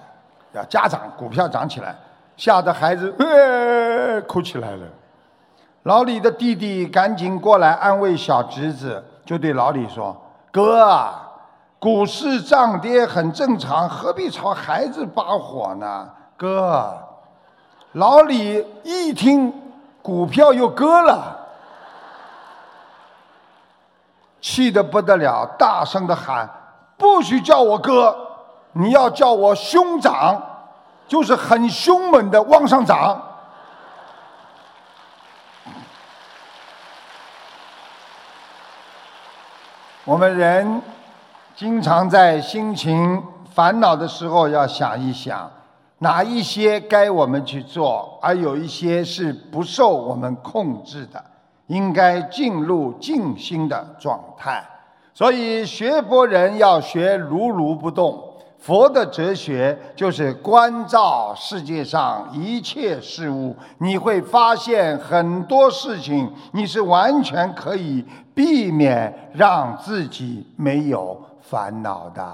[0.54, 1.94] 要加长股票涨起来，
[2.38, 4.88] 吓得孩子呃哭起来了。
[5.84, 10.16] 老李的弟弟赶紧过来安慰小侄子，就对老李说
[10.50, 11.10] ：“哥，
[11.78, 16.98] 股市涨跌很正常，何必朝孩子发火呢？”哥，
[17.92, 19.54] 老李一听
[20.02, 21.38] 股票又割了，
[24.40, 26.50] 气得不得了，大声的喊
[27.02, 28.16] ：“不许叫我哥，
[28.74, 30.40] 你要叫我兄长，
[31.08, 33.20] 就是很凶猛的往上涨。”
[40.06, 40.80] 我们人
[41.56, 45.50] 经常在心情烦恼的时候，要想一想。
[45.98, 51.24] 哪一些该我们去做，而有一些是不受我们控制的，
[51.66, 54.64] 应该进入静心的状态。
[55.22, 58.20] 所以学佛人要学如如不动。
[58.58, 68.04] 佛的哲学就是关照世界上一切事物，你会发现很多事情你是完全可以
[68.34, 72.28] 避免，让自己没有烦恼的。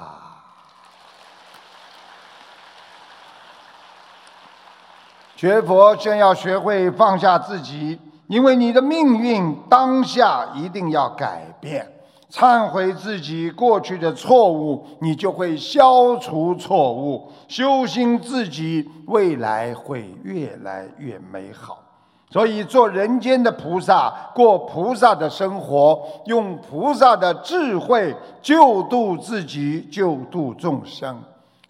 [5.36, 11.86] 学佛先要学会放下自己，因为你的命运当下一定要改变。
[12.32, 21.84] 忏悔自己过去的错误，你就会消除错误，修心自己，未来会越来越美好。
[22.30, 31.18] 所以，做人间的菩萨，过菩萨的生活，用菩萨的智慧救度自己，救度众生。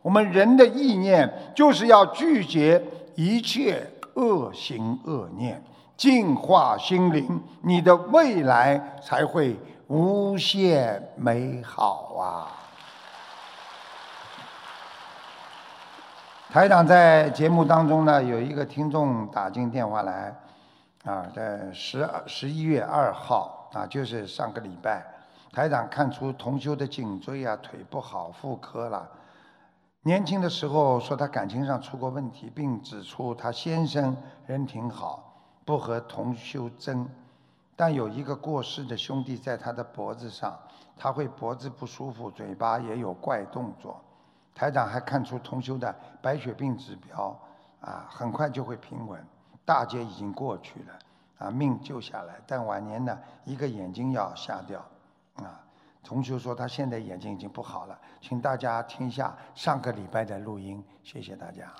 [0.01, 2.83] 我们人的意念就是要拒绝。
[3.19, 3.81] 一切
[4.13, 5.59] 恶行恶念，
[5.95, 9.55] 净化心灵，你的未来才会
[9.87, 12.51] 无限美好啊！
[16.49, 20.35] 台长在节目当中呢，有一个听众打进电话来，
[21.05, 25.05] 啊，在十二十一月二号啊，就是上个礼拜，
[25.53, 29.09] 台长看出同修的颈椎啊、腿不好、妇科了。
[30.01, 37.07] 年轻的时候说他感情上出过问题，并指出他先生人挺好，不和同修争，
[37.77, 40.59] 但有一个过世的兄弟在他的脖子上，
[40.97, 44.01] 他会脖子不舒服，嘴巴也有怪动作。
[44.55, 47.39] 台长还看出同修的白血病指标，
[47.79, 49.23] 啊，很快就会平稳，
[49.63, 50.99] 大劫已经过去了，
[51.37, 53.15] 啊，命救下来，但晚年呢，
[53.45, 54.83] 一个眼睛要瞎掉，
[55.35, 55.63] 啊。
[56.03, 61.71] 同修说他现在眼睛已经不好了，请大家听下上个礼拜的录音，谢谢大家。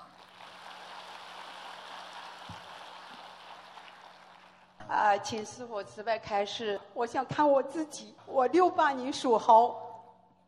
[4.88, 6.80] 啊，请师傅慈悲开示。
[6.94, 9.76] 我想看我自己，我六八年属猴，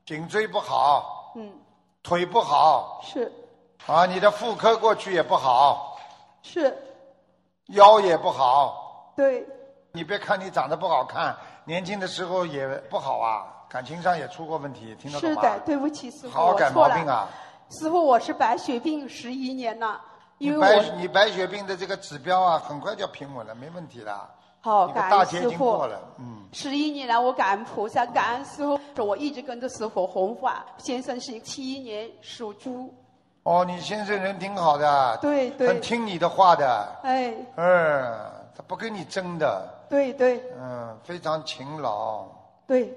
[0.04, 1.52] 颈椎不好，嗯，
[2.02, 3.30] 腿不好，是，
[3.86, 5.98] 啊，你的妇科过去也不好，
[6.42, 6.76] 是，
[7.66, 9.46] 腰也不好，对，
[9.92, 13.46] 你别看你长得不好看，年轻的时候也不好啊。
[13.68, 15.42] 感情上也出过问题，听得懂吗？
[15.42, 17.28] 是的，对不起，师傅，好好改毛病啊！
[17.70, 20.00] 师傅，我是白血病十一年了，
[20.40, 24.26] 因为白你白血病的这个指标啊，很快就要平稳了，没问题了。
[24.62, 25.86] 好，感恩师傅。
[26.18, 26.48] 嗯。
[26.52, 30.64] 十一年来，我感恩菩萨，感恩师傅，我一直跟着师傅弘法。
[30.78, 32.92] 先生是七一年属猪。
[33.42, 35.18] 哦，你先生人挺好的。
[35.20, 35.68] 对对。
[35.68, 36.88] 很听你的话的。
[37.02, 37.34] 哎。
[37.56, 39.68] 嗯，他不跟你争的。
[39.90, 40.42] 对对。
[40.58, 42.24] 嗯，非常勤劳。
[42.66, 42.90] 对。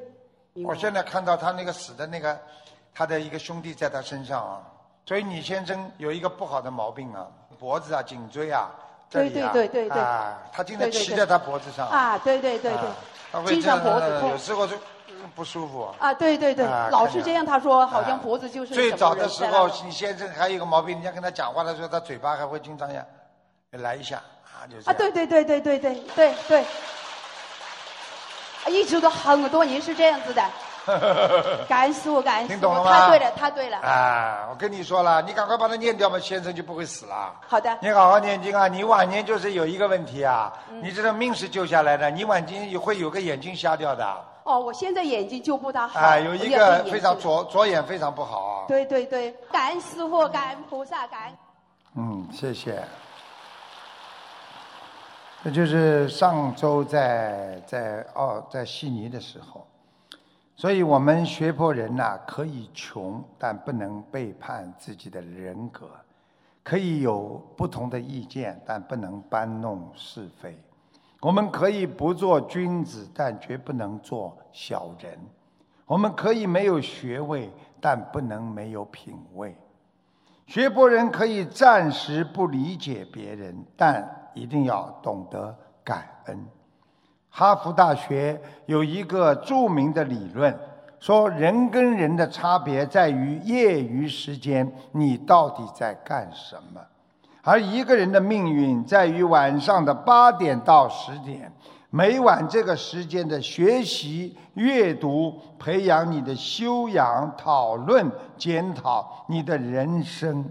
[0.65, 2.39] 我现在看到他那个死的那个
[2.95, 4.61] 他的一个兄弟在他身上啊，
[5.05, 7.27] 所以你先生有一个不好的毛病啊，
[7.59, 8.69] 脖子啊、颈椎啊
[9.09, 9.67] 这里啊，对对对。
[9.67, 12.79] 对对啊，他经常骑在他脖子上啊，对对对对。
[12.79, 12.95] 啊
[13.31, 14.29] 他，会经常脖子痛。
[14.29, 14.75] 有时候就
[15.09, 15.93] 嗯不舒服。
[15.99, 16.65] 啊，对对对。
[16.65, 17.45] 啊，老是这样。
[17.45, 23.05] 他说好像啊脖子就是最早的时候你先生还有一个毛病，人家跟他讲话的时候，他嘴巴还会经常呀
[23.71, 26.61] 来一下啊，就是啊，对对对对对对对对，
[28.63, 30.41] 啊一直都很多年是这样子的。
[31.67, 33.77] 感恩师傅，感恩师傅，听懂了吗他对了，他对了。
[33.79, 37.33] 啊，我跟你说了，你赶快把它念掉嘛，先生就不会死了。
[37.47, 38.67] 好的，你好好念经啊！
[38.67, 44.05] 你晚年就是有一个问题啊，嗯你这个命是救下来的，你晚年也会有个眼睛瞎掉的
[44.43, 45.99] 哦，我现在眼睛就不大好。
[45.99, 48.65] 啊，有一个非常左左眼非常不好啊。
[48.67, 51.37] 对对对，感恩师傅，感恩菩萨，感恩。
[51.95, 52.83] 嗯，谢谢。
[55.43, 59.67] 这就是上周在在哦在悉尼的时候，
[60.55, 65.87] 所以我们学佛人呐、可以穷，但不能背叛自己的人格；
[66.63, 70.57] 可以有不同的意见，但不能搬弄是非。
[71.19, 75.17] 我们可以不做君子，但绝不能做小人。
[75.85, 77.51] 我们可以没有学位，
[77.81, 79.55] 但不能没有品位。
[80.45, 86.45] 学佛人可以暂时不理解别人，但一定要懂得感恩。
[87.35, 90.55] 哈佛大学有一个著名的理论，
[90.99, 96.79] 说人跟人的差别在于业余时间你到底在干什么，
[97.41, 101.51] 而一个人的命运在于晚上的八点到十点。
[101.89, 110.45] 每晚这个时间的学习、阅读，培养你的修养、讨论、检讨你的人生。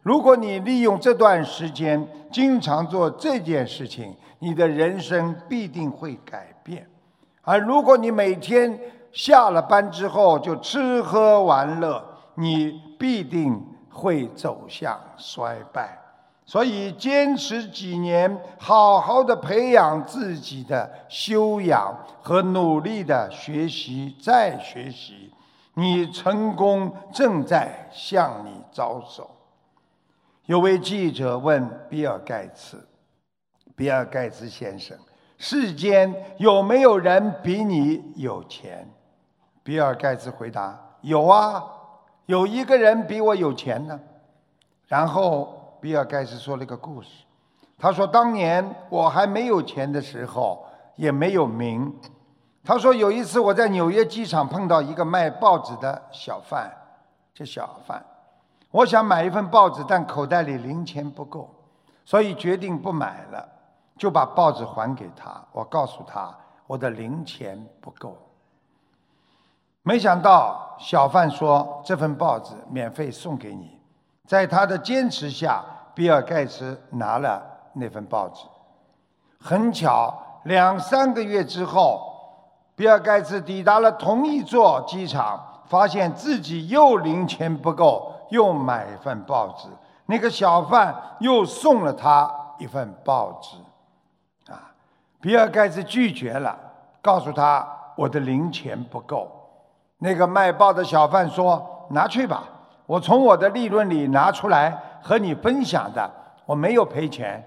[0.00, 6.84] 如果你利用这段时间经常做这件事情，你的人生必定会改变。
[7.42, 8.76] 而如果你每天
[9.12, 15.96] 下了班之后就吃喝玩乐，你必定会走向衰败。
[16.44, 25.32] 所以，坚持几年，好好的培养自己的修养和努力的学习，再学习，
[25.74, 29.30] 你成功正在向你招手。
[30.46, 32.84] 有位记者问比尔盖茨
[33.74, 34.96] ：“比尔盖茨先生，
[35.38, 38.88] 世间有没有人比你有钱？”
[39.64, 41.64] 比尔盖茨回答：“有啊，
[42.26, 43.98] 有一个人比我有钱呢。”
[44.88, 47.24] 然后比尔盖茨说了一个故事，
[47.78, 50.66] 他说：“当年我还没有钱的时候，
[50.96, 51.92] 也没有名。
[52.64, 56.70] 他说有一次我在纽约机场碰到一个卖报纸的小贩，
[57.34, 58.04] 这小贩，
[58.70, 61.48] 我想买一份报纸，但口袋里零钱不够，
[62.04, 63.48] 所以决定不买了，
[63.96, 65.42] 就把报纸还给他。
[65.52, 66.34] 我告诉他
[66.66, 68.16] 我的零钱不够。
[69.82, 73.80] 没想到小贩说这份报纸免费送给你。
[74.28, 75.62] 在他的坚持下，
[75.94, 78.46] 比尔盖茨拿了那份报纸。
[79.40, 80.14] 很巧，
[80.44, 82.12] 两三个月之后，
[82.76, 89.68] 比尔盖茨抵达了同一座机场，发现自己又零钱不够，又买一份报纸。
[90.06, 93.56] 那个小贩又送了他一份报纸。
[95.22, 96.58] 比尔盖茨拒绝了，
[97.00, 97.64] 告诉他
[97.96, 99.30] 我的零钱不够。
[99.98, 102.42] 那个卖报的小贩说：“拿去吧。”
[102.86, 106.10] 我从我的利润里拿出来和你分享的，
[106.44, 107.42] 我没有赔钱。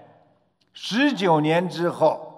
[0.72, 2.32] 十九年之后，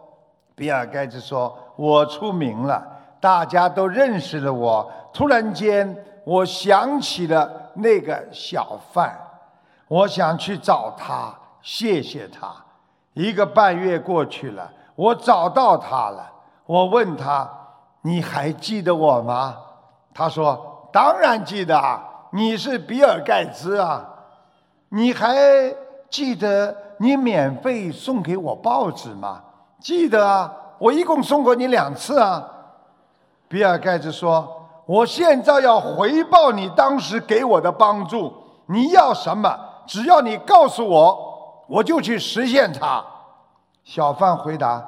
[0.56, 2.84] 比尔盖茨说：“我出名了，
[3.20, 4.90] 大家都认识了我。
[5.12, 9.16] 突然间，我想起了那个小贩，
[9.86, 11.32] 我想去找他，
[11.62, 12.52] 谢谢他。
[13.14, 16.28] 一个半月过去了，我找到他了。
[16.66, 17.48] 我问他
[18.02, 19.56] ：‘你还记得我吗？’
[20.12, 24.04] 他说：‘当然记得啊。’你是比尔盖茨啊，
[24.90, 25.34] 你还
[26.10, 29.40] 记得你免费送给我报纸吗？
[29.80, 32.44] 记得啊，我一共送过你两次啊。
[33.48, 34.46] 比尔盖茨说
[34.84, 38.30] ：“我现在要回报你当时给我的帮助，
[38.66, 39.58] 你要什么？
[39.86, 43.02] 只要你告诉我，我就去实现它。”
[43.88, 44.86] 小贩回答：“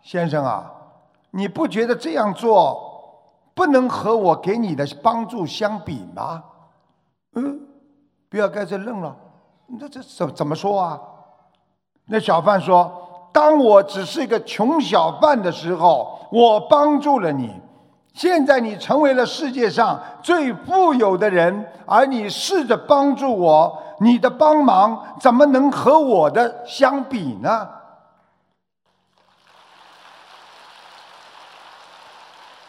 [0.00, 0.72] 先生啊，
[1.32, 2.80] 你不觉得这样做
[3.54, 6.42] 不能和我给你的帮助相比吗？”
[7.36, 7.60] 嗯，
[8.30, 9.14] 比尔盖茨愣了，
[9.78, 10.98] 这这怎怎么说啊？
[12.06, 12.90] 那小贩说
[13.34, 17.50] ：“当我只是一个穷小贩的时候，我帮助了你；
[18.14, 27.68] 现在你成为了世界上最富有的人，而你试着帮助我，你的帮忙怎么能和我的相比呢？”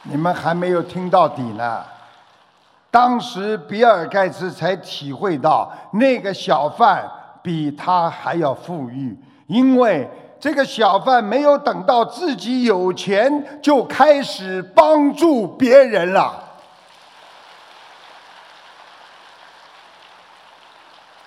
[0.03, 1.83] 你们还没有听到底呢。
[2.91, 7.07] 当时比尔盖茨才体会到，那个小贩
[7.43, 9.15] 比他还要富裕，
[9.47, 16.45] 因为这个小贩没有等到自己有钱，就开始帮助别人了。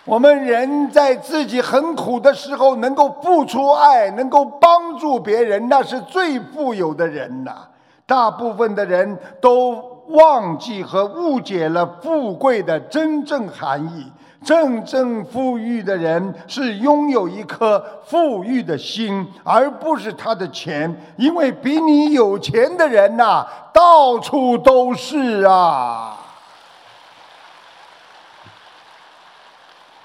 [0.05, 7.69] 我们人在自己很苦的时候，能够付出爱，能够帮助别人，那是最富有的人呐。
[8.13, 9.73] 大部分的人都
[10.09, 14.13] 忘记和误解了富贵的真正含义。
[14.45, 20.95] 真正富裕的人是拥有一颗富裕的心，而不是他的钱。
[21.17, 26.19] 因为比你有钱的人呐，到处都是啊。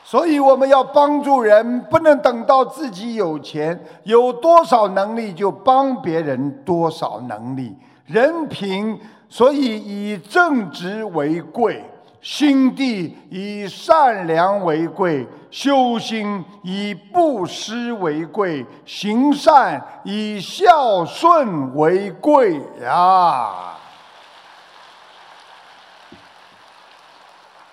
[0.05, 7.76] 所以我们要帮助人，不能等到自己有钱，有多少能力就帮别人多少能力。
[8.08, 8.99] 人品，
[9.30, 11.76] 所以以正直为贵；
[12.22, 23.74] 心地以善良为贵；修心以布施为贵；行善以孝顺为贵呀。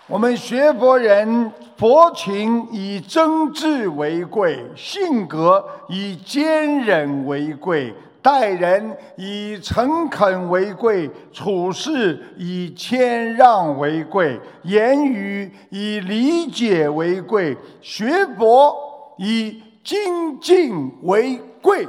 [0.07, 3.24] 我们学佛人，佛情以真
[3.55, 7.95] 挚为贵，性格以坚忍为贵，
[8.25, 18.75] 待人以诚恳为贵，处事以谦让为贵，言语以理解为贵，学博
[19.18, 21.87] 以精进为贵。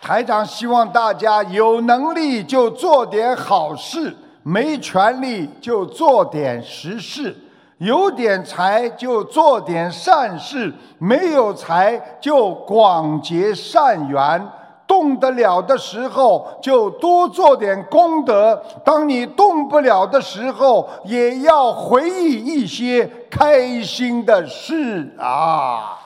[0.00, 7.36] 台长希望大家有能力就做点好事，没权力就做点实事，
[7.82, 14.48] 有点财就做点善事，没有财就广结善缘。
[14.86, 25.98] 动得了的时候就多做点功德，当你动不了的时候，也要回忆一些开心的事啊。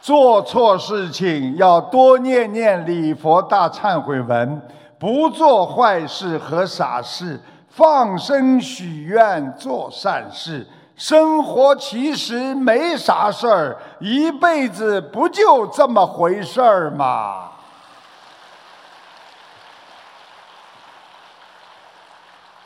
[0.00, 4.62] 做错事情要多念念礼佛大忏悔文，
[4.98, 10.66] 不做坏事和傻事，放生许愿做善事。
[10.96, 17.50] 生活其实没啥事儿，一辈子不就这么回事儿吗？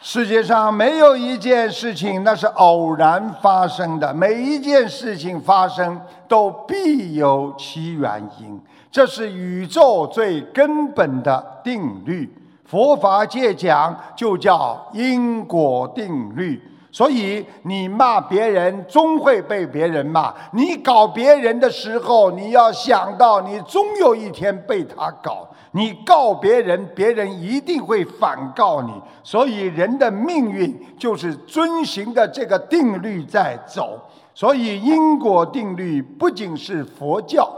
[0.01, 8.61] 世界上没有一件事情那是偶然发生的，每一件事情发生都必有其原因，
[8.91, 12.29] 这是宇宙最根本的定律。
[12.65, 16.61] 佛法界讲就叫因果定律。
[16.93, 25.47] 所以你骂别人，终会被别人骂；你搞别人的时候，你要想到你终有一天被他搞。
[25.71, 28.93] 你告别人，别人一定会反告你。
[29.23, 34.01] 所以人的命运就是遵循的这个定律在走。
[34.35, 37.49] 所以因果定律不仅是佛教，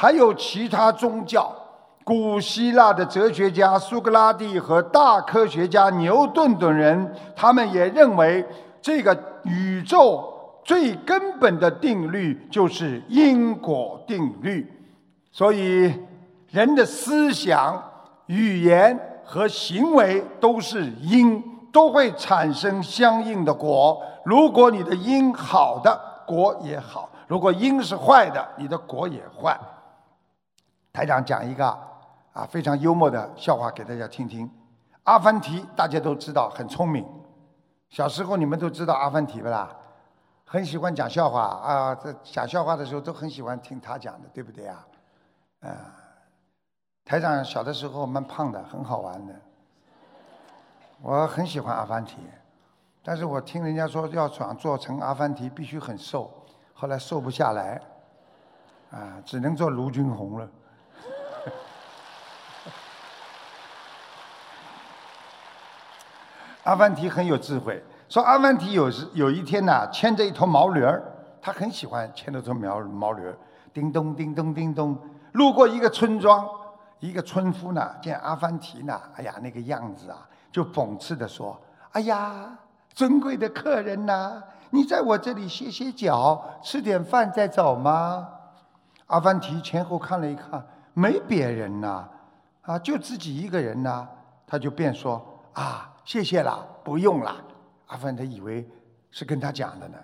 [0.00, 1.54] 还有其他宗教。
[2.04, 8.42] 古希腊的哲学家苏格拉底和大科学家牛顿等人，他们也认为
[8.80, 10.32] 这个宇宙
[10.64, 14.66] 最根本的定律就是因果定律。
[15.30, 15.92] 所以。
[16.48, 17.80] 人的思想、
[18.26, 21.40] 语言和行为都是因，
[21.70, 24.02] 都会产生相应的果。
[24.24, 25.96] 如果你的因好的，
[26.26, 29.56] 果也好；如果因是坏的，你的果也坏。
[31.00, 31.66] 台长讲一个
[32.34, 34.50] 啊非常幽默的笑话给大家听听。
[35.04, 37.02] 阿凡提大家都知道很聪明，
[37.88, 39.74] 小时候你们都知道阿凡提不啦？
[40.44, 44.76] 很喜欢讲笑话啊，在讲笑话的时候都很喜欢听他讲的，对不对呀？
[45.60, 45.70] 啊。
[47.06, 49.34] 台长小的时候蛮胖的，很好玩的。
[51.00, 52.18] 我很喜欢阿凡提，
[53.02, 56.30] 但是我听人家说要想做成阿凡提必须很瘦，
[56.74, 57.80] 后来瘦不下来，
[58.90, 60.46] 啊，只能做卢军红了。
[66.64, 71.02] 阿凡提很有智慧，说阿凡提有时有一天呐，牵着一头毛驴儿，
[71.40, 73.36] 他很喜欢牵着头毛毛驴儿，
[73.72, 74.98] 叮咚叮咚叮咚，
[75.32, 76.46] 路过一个村庄。
[77.00, 80.18] 一个村夫呢，见阿凡提呢，哎呀，那个样子啊，
[80.52, 81.58] 就讽刺的说
[81.92, 82.58] ：“哎呀，
[82.92, 88.28] 尊贵的客人呐，你在我这里歇歇脚，吃点饭再走吗？”
[89.08, 92.06] 阿凡提前后看了一看，没别人呐，
[92.60, 94.06] 啊，就自己一个人呐，
[94.46, 95.24] 他就便说
[95.56, 97.36] ：“啊，谢谢啦，不用啦。”
[97.88, 98.68] 阿凡提以为
[99.10, 99.98] 是跟他讲的呢，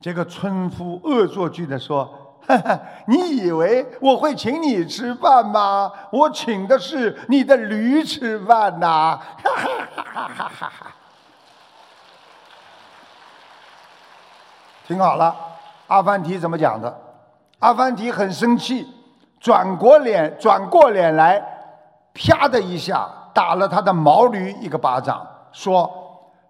[0.00, 2.04] 这个村夫恶作剧的说
[2.46, 5.92] ：“哈 哈你以为我会请你吃饭吗？
[6.10, 9.18] 我请的是你的驴吃饭呐！
[9.18, 10.86] 哈哈哈哈哈哈！
[14.86, 15.34] 听好了，
[15.88, 17.02] 阿凡提怎么讲的？
[17.58, 18.86] 阿凡提很生气，
[19.40, 21.42] 转过脸，转过脸来，
[22.14, 25.26] 啪的一下打了他的毛驴一个巴掌，
[25.56, 25.90] 说：“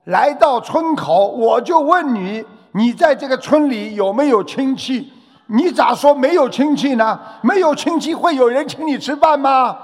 [0.03, 5.13] 来到村口，我就问你，你在这个村里有没有亲戚？
[5.47, 7.17] 你咋说没有亲戚呢？
[7.41, 9.79] 没有亲戚会有人请你吃饭吗？”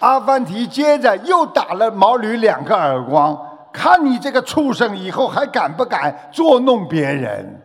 [0.00, 3.34] 阿凡提接着又打了毛驴两个耳光，
[3.72, 7.63] 看你这个畜生以后还敢不敢捉弄别人？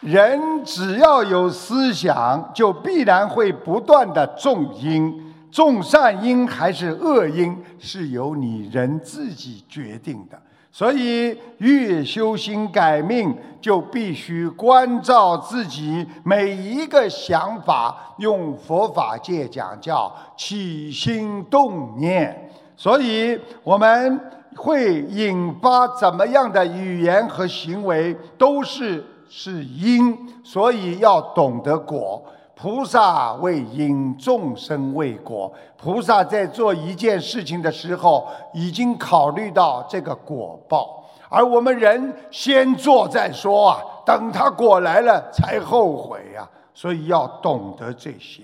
[0.00, 5.14] 人只要有思想，就必然会不断的种因，
[5.50, 10.40] 种善因还是恶因，是由你人自己决定的。
[10.72, 18.14] 所以，越修心改命，就必须关照自己每一个想法。
[18.18, 22.50] 用佛法界讲，叫起心动念。
[22.76, 24.20] 所以，我们
[24.56, 30.42] 会引发怎么样的语言和行为，都是是因。
[30.44, 32.22] 所以，要懂得果。
[32.54, 35.50] 菩萨为因，众生为果。
[35.78, 46.46] 菩萨在做一件事情的时候，已经考虑到这个果报，而我们人先做再说啊，等他果来了才后悔呀。
[46.74, 48.42] 所以要懂得这些。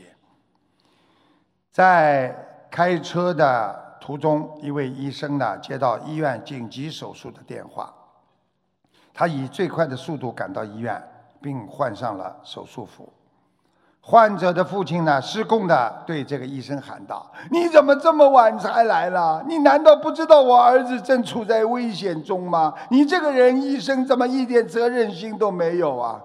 [1.70, 2.34] 在
[2.70, 7.92] 开车的途中，一位医生呢接到医院紧急手术的电话，
[9.18, 11.02] 他以最快的速度赶到医院，
[11.40, 13.10] 并换上了手术服。
[14.02, 19.42] 患者的父亲呢，失控的对这个医生喊道：“你怎么这么晚才来了？
[19.48, 22.74] 你难道不知道我儿子正处在危险中吗？
[22.90, 26.22] 你这个人，医生怎么一点责任心都没有啊？”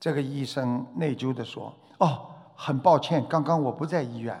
[0.00, 2.22] 这个医生内疚的说：“哦，
[2.56, 4.34] 很抱歉，刚刚我不在医院。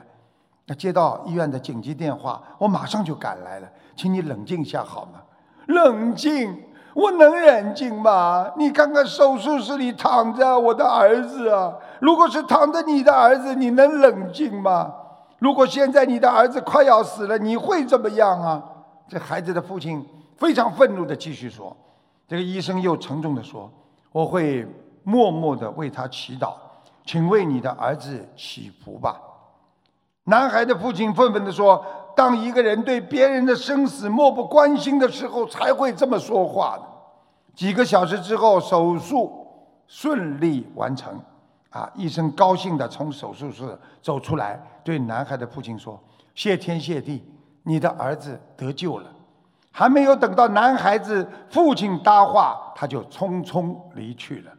[0.64, 5.20] 那接到医院的紧急电话，我马上就赶来了，请你冷静一下好吗？
[5.66, 6.62] 冷静。”
[6.96, 8.50] 我能冷静吗？
[8.56, 11.74] 你看看手术室里躺着我的儿子啊！
[12.00, 14.94] 如果是躺着你的儿子，你能冷静吗？
[15.38, 18.64] 如果现在你的儿子快要死了，你会怎么样啊？
[19.06, 20.02] 这孩子的父亲
[20.38, 21.76] 非常愤怒的继续说。
[22.26, 23.70] 这个医生又沉重的说
[24.10, 24.66] ：“我会
[25.04, 26.54] 默默的为他祈祷，
[27.04, 29.20] 请为你的儿子祈福吧。”
[30.24, 31.84] 男孩的父亲愤愤的说。
[32.16, 36.82] 当一个人对别人的生死漠不关心的时候，才会这么说话的。
[37.54, 39.46] 几个小时之后，手术
[39.86, 41.20] 顺利完成，
[41.68, 46.02] 啊，医生高兴地从手术室走出来，对男孩的父亲说
[46.34, 47.22] ：“谢天谢地，
[47.64, 49.06] 你的儿子得救了。”
[49.70, 54.50] 还没有等到男孩子父亲搭话，他就匆匆离去了，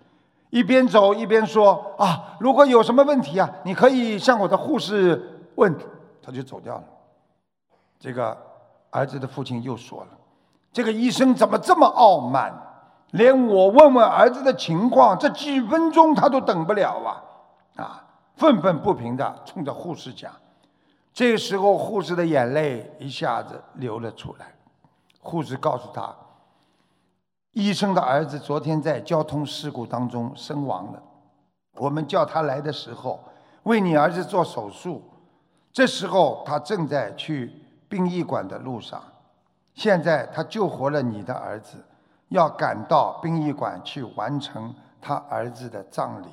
[0.52, 5.76] 一边走一边说：“啊，如果有什么问题啊，你可以向我的护士问。”
[6.22, 6.84] 他就走掉了。
[8.00, 8.38] 这个
[8.92, 10.08] 儿子的父亲又说了
[10.72, 12.54] ：“这个医生怎么这么傲慢？
[13.12, 17.24] 连我问问儿子的情况，这几分钟他都等不了啊！”
[17.82, 20.32] 啊，愤愤不平的冲着护士讲。
[21.14, 24.54] 这时候，护士的眼泪一下子流了出来。
[25.20, 26.16] 护士告诉他
[27.54, 31.02] ：“医生的儿子昨天在交通事故当中身亡了。
[31.76, 33.20] 我们叫他来的时候，
[33.64, 35.02] 为你儿子做手术。
[35.72, 37.52] 这时候他正在去。”
[37.90, 39.02] 殡仪馆的路上，
[39.74, 41.78] 现在他救活了你的儿子，
[42.30, 46.28] 要赶到殡仪馆去完成他儿子的葬礼。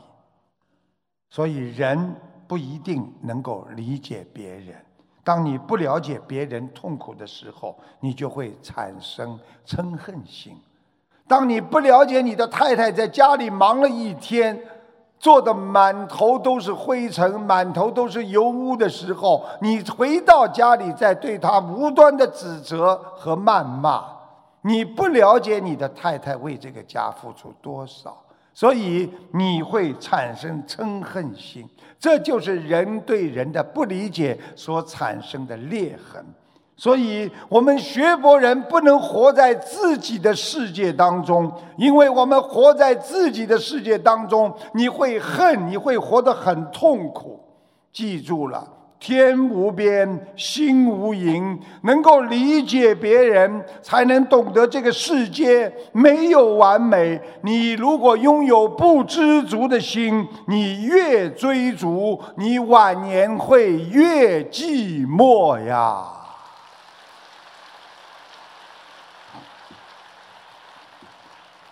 [1.30, 2.14] 所以人
[2.46, 4.76] 不一定能够理解别人。
[5.22, 10.56] 当你不了解别人痛苦的时候，你就会产生嗔恨心。
[11.26, 14.60] 当你不了解你的太太在家里忙了一天。
[15.18, 24.04] 做的满头都是灰尘，满头都是油污的时候，你回到家里再对他无端的指责和谩骂，
[24.62, 28.16] 你不了解你的太太为这个家付出多少，
[28.52, 31.66] 所以你会产生嗔恨心，
[31.98, 36.22] 这就是人对人的不理解所产生的裂痕。
[36.76, 47.40] 所以，我们学佛人不能活在自己的世界当中，因为我们活在自己的世界当中，你会恨，你会活得很痛苦。
[47.92, 48.66] 记住了，
[48.98, 57.20] 天无边，心无垠，能够理解别人，才能懂得这个世界没有完美。
[57.42, 66.22] 你如果拥有不知足的心，你越追逐，你晚年会越寂寞呀。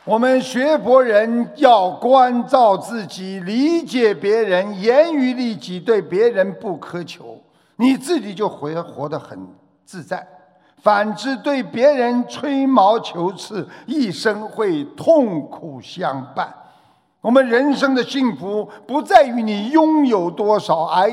[0.04, 7.40] 我们学佛人要关照自己，理解别人，严于律己，对别人不苛求，
[7.76, 9.38] 你自己就会活得很
[9.84, 10.26] 自在。
[10.82, 16.52] 反之，对别人吹毛求疵，一生会痛苦相伴。
[17.20, 21.08] 我们人生的幸福不在于你拥有多少，而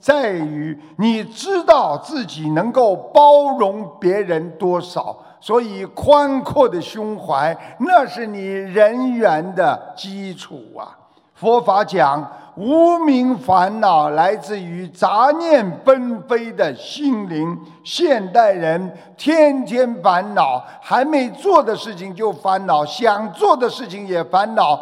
[0.00, 5.16] 在于你知道自己能够包容别人多少。
[5.44, 10.96] 所以，宽阔的胸怀，那是你人缘的基础啊！
[11.34, 12.26] 佛法讲，
[12.56, 17.60] 无名烦恼来自于杂念纷飞的心灵。
[17.84, 24.80] 现代人天天烦恼，还没做的事情就烦恼，想做的事情也烦恼。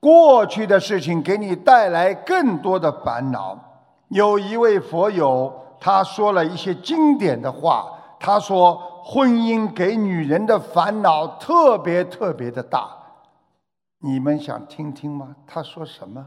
[0.00, 3.54] 过去的事情给你带来更多的烦恼。
[4.08, 7.84] 有一位佛友，他说了一些经典的话。
[8.20, 12.90] 他说：“婚姻给女人的烦恼特别特别的大。”
[14.00, 15.34] 你们想听听吗？
[15.46, 16.26] 他说什么？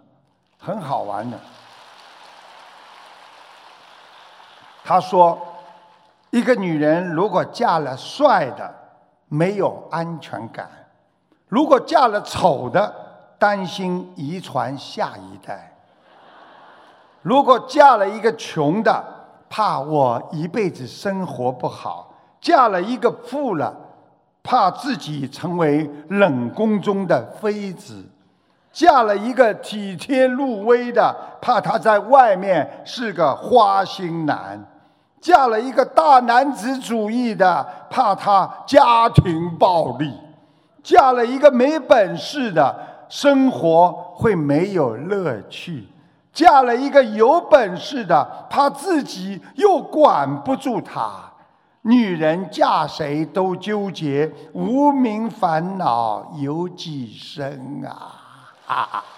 [0.57, 1.39] 很好玩的。
[4.83, 5.37] 他说
[6.31, 8.73] ：“一个女人如果嫁了帅的，
[9.27, 10.65] 没有安全感；
[11.47, 12.91] 如果嫁了丑的，
[13.37, 15.55] 担心遗传下一代；
[17.21, 19.05] 如果嫁了一个穷的，
[19.47, 22.10] 怕我一辈子生活不好；
[22.41, 23.73] 嫁了一个富了，
[24.43, 27.93] 怕自己成为冷宫中的妃子；
[28.73, 34.57] 嫁了一个体贴入微的，怕他在外面是个花心男；
[35.21, 40.09] 嫁了一个大男子主义的，怕他家庭暴力；
[40.81, 42.89] 嫁了一个没本事的。
[43.07, 45.85] 生活会没有乐趣，
[46.31, 51.30] 嫁了一个有本事的，怕自己又管不住他。
[51.83, 57.83] 女人嫁谁都纠结，无名烦恼有几生
[58.67, 59.03] 啊！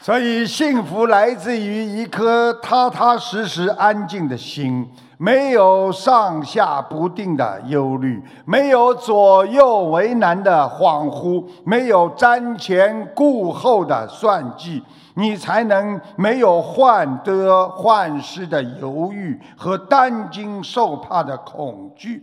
[0.00, 4.90] 所以，幸福来自于一颗踏踏实实、安静的心。
[5.18, 14.82] 没有上下不定的忧虑，没有左右为难的恍惚，没有瞻前顾后的算计，
[15.14, 22.22] 你才能没有患得患失的犹豫和担惊受怕的恐惧。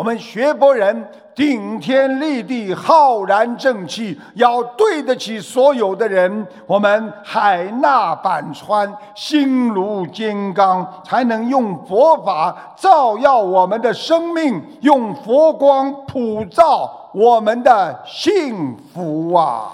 [0.00, 6.46] 我们学佛人顶天立地、浩然正气，要对得起所有的人。
[6.66, 19.70] 我们海纳百川、心如金刚，才能用佛法照耀我们的生命，用佛光普照我们的幸福啊！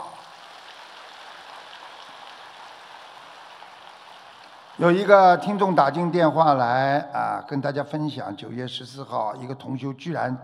[4.79, 10.37] 有一个听众打进电话来啊，跟大家分享，九月十四号，一个同修居然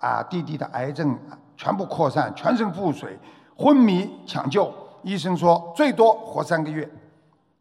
[0.00, 1.16] 啊，弟弟的癌症
[1.56, 3.16] 全部扩散，全身腹水，
[3.56, 6.90] 昏迷抢救，医生说最多活三个月，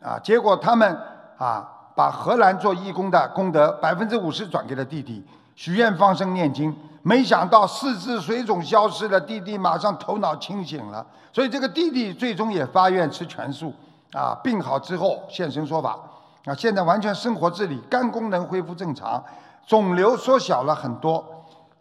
[0.02, 0.98] 啊，结果他们
[1.38, 5.24] 啊，把荷兰做义工的功德百分之五十转给了弟弟，
[5.54, 13.72] 许愿放生念经，没想到四肢水肿消失了，弟弟马上头脑清醒了，所以这个弟弟最终也发愿吃全素。
[14.14, 15.98] 啊，病好之后现身说法，
[16.46, 19.24] 啊，现在完全生活自理，肝功能恢复正常，
[19.66, 21.24] 肿瘤缩小了很多，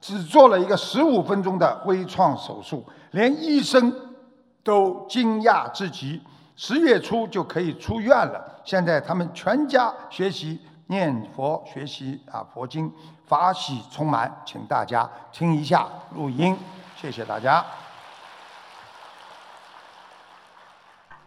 [0.01, 3.93] 只做了一个十五分钟的微创手术，连医生
[4.63, 6.23] 都惊讶至极。
[6.57, 8.45] 十月初就可以出院了。
[8.65, 12.93] 现在他们全家学习念佛，学习啊佛经，
[13.25, 16.55] 法喜充满，请大家听一下录音，
[16.97, 17.65] 谢谢大家。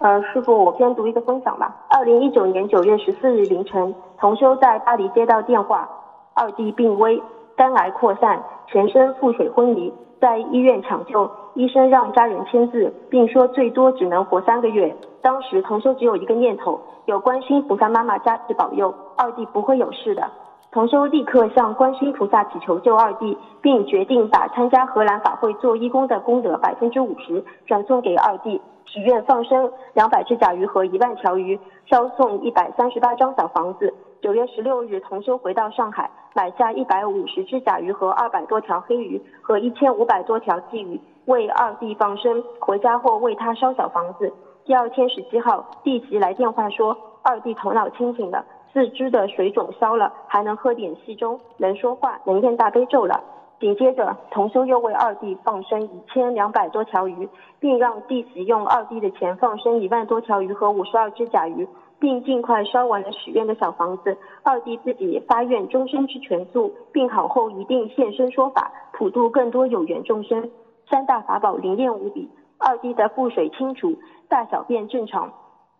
[0.03, 1.73] 呃，师傅，我先读一个分享吧。
[1.89, 5.87] 二零一九年九月十四日凌晨，同修在巴黎接到电话，
[6.33, 7.23] 二弟病危，
[7.55, 14.93] 肝癌扩散，全身腹水昏迷，在医院抢救，医生让家人签字，并说最多只能活三个月。
[15.21, 20.29] 当时同修只有一个念头，有关心菩萨妈妈加持保佑，二弟不会有事的。
[20.73, 28.59] 同修立刻向观音菩萨祈求救二弟，并决定把参加荷兰法会做义工的功德百分之五十转送给二弟。
[28.85, 33.93] 许愿放生两百只甲鱼和一万条鱼，烧送一百三十八张小房子。
[34.19, 42.43] 九月十六日，同修回到上海，买下一百五十只甲鱼和二百多条黑鱼和一千五百多条鲫鱼，为二弟放生。
[42.59, 44.33] 回家后为他烧小房子。
[44.65, 48.43] 第二天十七号，弟媳来电话说，二弟头脑清醒了，
[48.73, 53.23] 四肢的水肿消了，还能喝点稀粥，能说话，能念大悲咒了。
[53.59, 61.67] 紧接着，同修又为二弟放生一千两百多条鱼，并让弟子用二弟的钱放生一万多条鱼和五十二只甲鱼，
[61.99, 64.17] 并尽快烧完了许愿的小房子。
[64.41, 70.49] 二弟自己发愿终身吃全素，病好后一定现身说法，普度更多有缘众生。
[70.89, 73.95] 三大法宝灵验无比，二弟的腹水清除，
[74.27, 75.31] 大小便正常，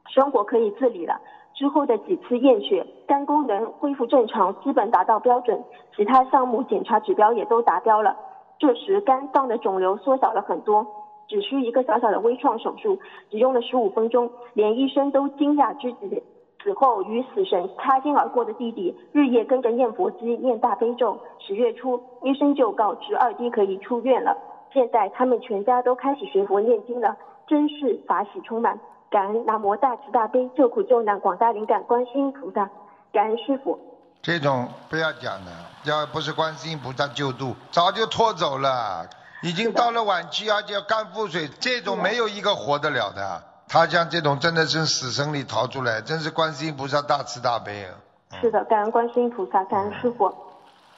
[0.07, 1.19] 生活可以自理了。
[1.53, 5.63] 之后的几次验血，肝功能恢复正常，基本达到标准，
[5.95, 8.15] 其他项目检查指标也都达标了。
[8.57, 10.85] 这时肝脏的肿瘤缩小了很多，
[11.27, 12.97] 只需一个小小的微创手术，
[13.29, 16.23] 只用了十五分钟，连医生都惊讶之极。
[16.63, 21.19] 此后与死神擦肩而过的弟弟，日夜跟着念佛机、念大悲咒。
[21.39, 24.37] 十月初，医生就告知二弟可以出院了。
[24.71, 28.79] 现在他们全家都开始学佛念经了，真是法喜充满。
[29.13, 32.67] 感恩南无大慈大悲救苦救难广大灵感观世音菩萨，
[33.13, 33.79] 感恩师傅。
[34.23, 35.51] 这种不要讲的，
[35.83, 39.07] 要不是观世音菩萨救度，早就拖走了，
[39.43, 43.43] 已经到了晚期，而且要肝腹水，这种没有一个活得了的。
[43.67, 48.41] 他像这种真的是死生里逃出来，真是观世音菩萨大慈大悲啊！
[48.41, 50.33] 是的，感恩观世音菩萨，感恩师傅。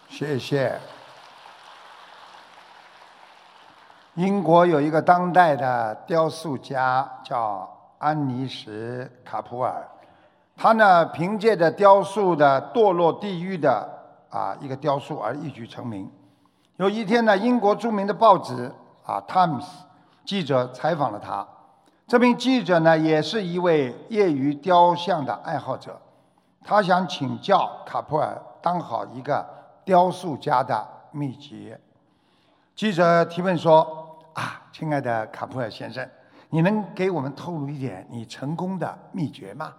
[0.07, 0.79] 谢谢。
[4.13, 7.74] 英国有一个当代的雕塑家叫。
[7.97, 9.87] 安妮什卡普尔，
[10.55, 13.89] 他呢凭借着雕塑的堕落地狱的
[14.29, 16.11] 啊一个雕塑而一举成名。
[16.77, 18.71] 有一天呢，英国著名的报纸
[19.05, 19.63] 啊《Times》
[20.25, 21.47] 记者采访了他。
[22.05, 25.99] 这名记者呢也是一位业余雕像的爱好者，
[26.63, 29.43] 他想请教卡普尔当好一个
[29.83, 31.79] 雕塑家的秘诀。
[32.75, 36.07] 记者提问说：“啊，亲爱的卡普尔先生。”
[36.55, 39.73] 你能给我们透露一点你成功的秘诀吗？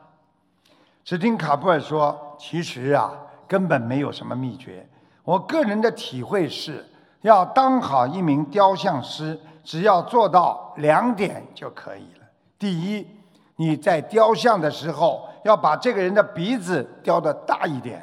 [1.02, 3.10] 只听卡布尔说：“其实啊，
[3.48, 4.86] 根本没有什么秘诀。
[5.24, 6.84] 我个人的体会是，
[7.22, 12.26] 要当好一名雕像师，只要做到两点就可以了。
[12.58, 13.06] 第一，
[13.54, 18.00] 你在雕像的时候要把这个人的鼻子雕得大一点；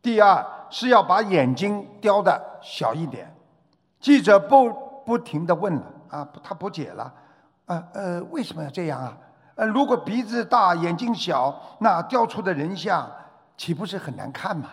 [0.00, 3.30] 第二，是要把眼睛雕得小一点。”
[4.00, 4.72] 记者不
[5.04, 7.12] 不停地问了啊，他不解了。
[7.66, 9.16] 呃呃，为什么要这样啊？
[9.56, 13.10] 呃，如果鼻子大、眼睛小，那雕出的人像
[13.56, 14.70] 岂不是很难看吗？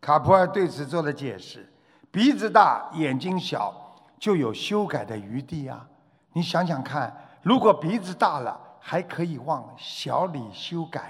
[0.00, 1.70] 卡普尔对此做了解释：
[2.10, 3.74] 鼻子大、眼睛小，
[4.18, 5.86] 就有修改的余地啊。
[6.32, 11.00] 你想想看，如果鼻子大了，还可以往小里修改；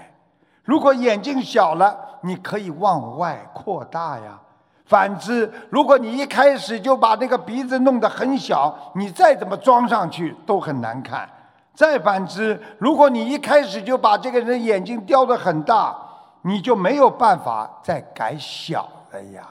[0.63, 4.39] 如果眼睛小了，你可以往外扩大呀。
[4.87, 11.29] 反之，如果你一开始就把那个鼻子弄得很小，你再怎么装上去都很难看。
[11.73, 15.95] 再反之，如果你一开始就把这个人的眼睛雕得很大，
[16.43, 19.41] 你就没有办法再改小了呀。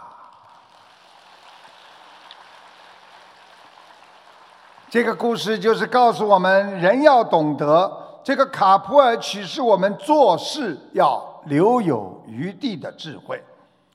[4.89, 13.45] 这个故事就是告诉我们，人要懂得这个卡普尔启示我们做事要留有余地的智慧。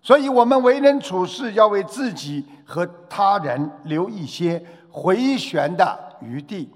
[0.04, 6.68] 所以，我们为人处事要为自己和他人留一些回旋的余地，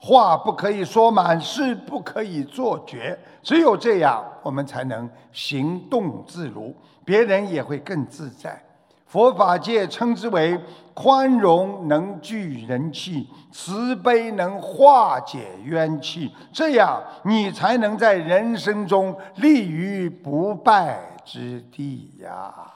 [0.00, 3.16] 话不可以说满，事不可以做绝。
[3.40, 6.74] 只有这样，我们才能行动自如，
[7.04, 8.60] 别人也会更自在。
[9.06, 10.58] 佛法界称之为
[10.94, 22.71] 宽容能聚人气，慈悲能化解冤气，这样你才能在人生中立于不败之地呀。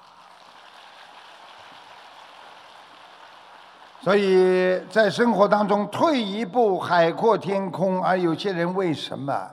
[4.07, 8.01] 所以在生活当中，退一步海阔天空。
[8.01, 9.51] 而有些人为什么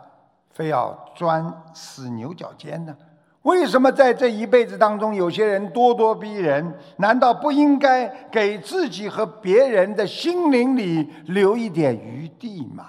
[0.51, 2.95] 非要钻死牛角尖呢？
[3.41, 6.71] 为什么在这一辈子当中，有些人咄咄逼人？
[6.97, 12.85] 难道不应该给自己和别人的心灵里留一点余地吗？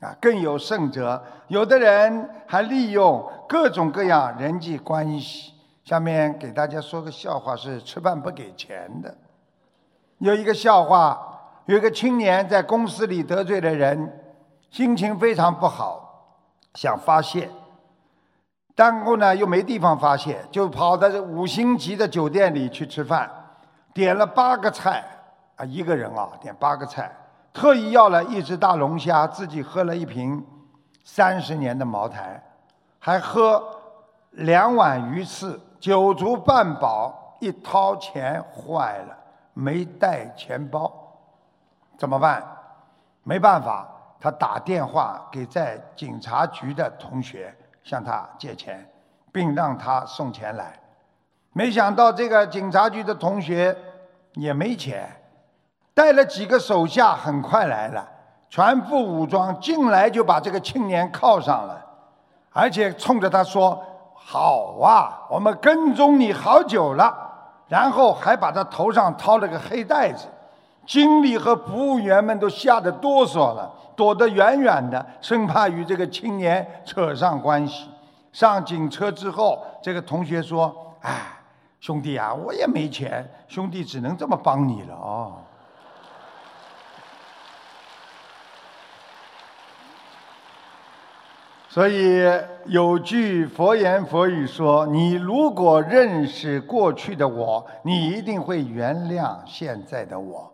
[0.00, 5.52] 啊，更有甚者，有的人还利用各种各样人际关系。
[5.84, 9.16] 下面给大家说个笑话：是吃饭不给钱的。
[10.20, 11.18] 有一个笑话，
[11.64, 14.20] 有一个青年在公司里得罪了人，
[14.70, 16.36] 心情非常不好，
[16.74, 17.48] 想发泄，
[18.74, 23.30] 但后呢又没地方发泄，就跑到这五星级的酒店里去吃饭，
[23.94, 25.02] 点了八个菜，
[25.56, 27.10] 啊一个人啊点八个菜，
[27.50, 30.44] 特意要了一只大龙虾，自己喝了一瓶
[31.02, 32.42] 三十年的茅台，
[32.98, 33.62] 还喝
[34.32, 39.16] 两碗鱼翅，酒足半饱，一掏钱坏了。
[39.52, 40.92] 没带钱包，
[41.98, 42.42] 怎么办？
[43.22, 43.86] 没办法，
[44.18, 48.90] 他打电话给在警察局的同学，向他借钱，
[49.30, 50.78] 并让他送钱来。
[51.52, 53.76] 没想到这个警察局的同学
[54.34, 55.08] 也没钱，
[55.92, 58.08] 带了几个手下，很快来了，
[58.48, 61.84] 全副武装，进来就把这个青年铐上了，
[62.52, 63.82] 而且冲着他说
[64.14, 67.26] ：“好啊，我们跟踪你好久了。”
[67.70, 70.26] 然后还把他头上掏了个黑袋子。
[70.86, 77.88] 经理和服务员们都吓得哆嗦了，躲得远远的，生怕与这个青年扯上关系。
[78.32, 81.22] 上警车之后，这个同学说：“哎，
[81.78, 85.34] 兄弟啊，我也没钱，兄弟只能这么帮你了哦。”
[91.72, 92.20] 所以
[92.66, 100.52] 有句佛言佛语说：“你如果认识过去的我，你一定会原谅现在的我。”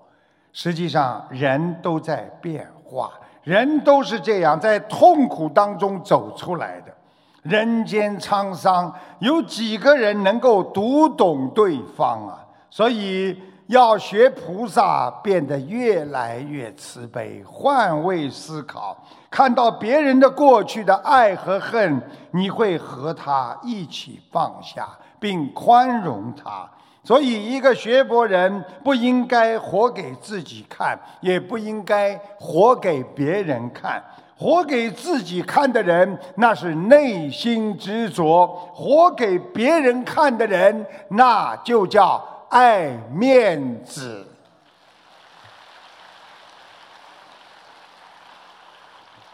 [0.53, 3.13] 实际上，人都在变化，
[3.43, 6.93] 人都是这样，在痛苦当中走出来的。
[7.41, 12.45] 人间沧桑，有几个人能够读懂对方啊？
[12.69, 18.97] 所以要学菩萨，变得越来越慈悲，换位思考，
[19.31, 22.01] 看到别人的过去的爱和恨，
[22.31, 24.89] 你会和他一起放下，
[25.19, 26.69] 并宽容他。
[27.03, 34.03] 所以，一个学佛人不应该活给自己看，也不应该活给别人看。
[34.39, 44.27] 活给自己看的人，那是内心执着；活给别人看的人，那就叫爱面子。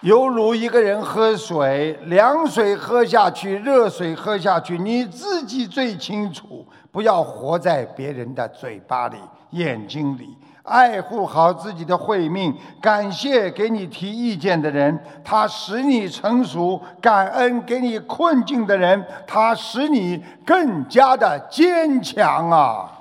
[0.01, 6.67] 犹如一个人喝水，凉水喝下去，热水喝下去，你自己最清楚。
[6.91, 9.17] 不要活在别人的嘴巴里、
[9.51, 12.53] 眼睛里，爱护好自己的慧命。
[12.81, 22.99] 感谢给你提意见的人，他使你成熟；感恩给你困境的人，他使你更加的坚强啊！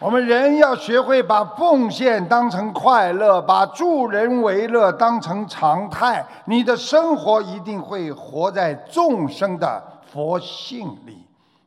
[0.00, 11.18] 我们人要学会把奉献当成快乐，把助人为乐当成常态，你的生活一定会活在众生的佛性里。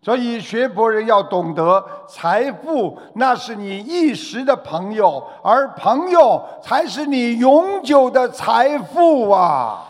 [0.01, 9.83] 所以，学佛人要懂得，财富那是你一时的朋友，而朋友才是你永久的财富啊。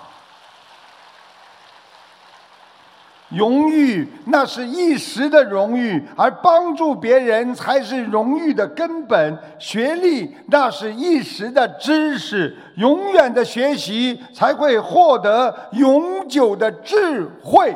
[3.35, 9.37] 荣誉那是一时的荣誉，而帮助别人才是荣誉的根本。
[9.59, 17.75] 学历那是一时的知识，永远的学习才会获得永久的智慧。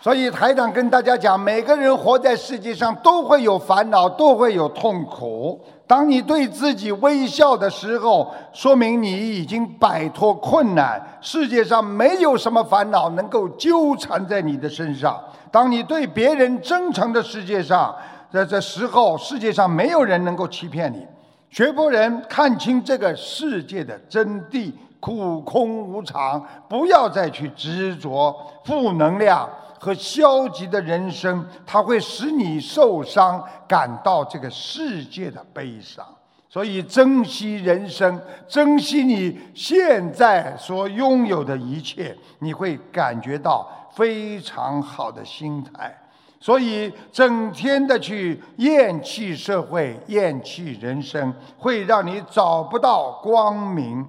[0.00, 5.58] 所以台长跟大家讲，每个人活在世界上都会有烦恼，都会有痛苦。
[5.86, 11.00] 当你对自己微笑的时候，说明你已经摆脱困难。
[11.20, 15.22] 世界上没有什么烦恼能够纠缠在你的身上。
[15.50, 17.94] 当你对别人真诚的世界上，
[18.32, 21.06] 在这时候，世界上没有人能够欺骗你。
[21.50, 29.48] 学佛人看清这个世界的真谛，苦空无常，不要再去执着负能量。
[29.84, 36.02] 和消极的人生，它会使你受伤，感到这个世界的悲伤。
[36.48, 38.18] 所以，珍惜人生，
[38.48, 45.94] 珍惜你现在所拥有的一切，你会感觉到非常好的心态。
[46.40, 54.06] 所以，整天的去厌弃社会、厌弃人生，会让你找不到光明。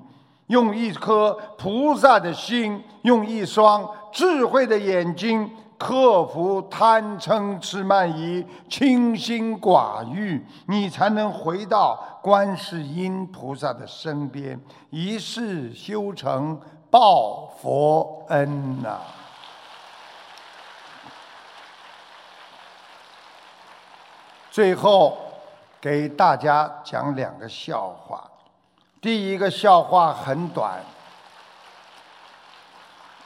[0.48, 5.50] 用一颗菩萨的心，用一双智慧的眼睛。
[5.78, 14.58] 克服贪嗔痴慢疑，清心寡欲，你才能回到观世音菩萨的身边，
[14.90, 16.58] 一世修成
[16.90, 19.00] 报佛恩呐。
[24.50, 25.18] 最后
[25.82, 28.24] 给大家讲两个笑话，
[29.02, 30.80] 第一个笑话很短，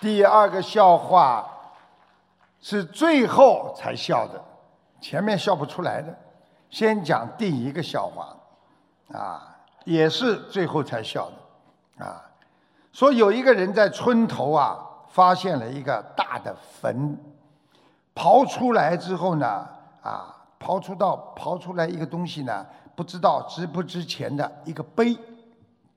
[0.02, 1.48] 第二个笑话。
[2.62, 4.44] 是最后才笑的，
[5.00, 6.14] 前面笑不出来的。
[6.70, 8.36] 先讲第一个笑话，
[9.18, 11.28] 啊，也是最后才笑
[11.98, 12.24] 的，啊，
[12.94, 14.78] 说有一个人在村头啊，
[15.08, 17.18] 发现了一个大的坟，
[18.14, 19.68] 刨出来之后呢，
[20.04, 22.64] 啊，刨出到刨出来一个东西呢，
[22.96, 25.18] 不知道值不值钱的一个碑，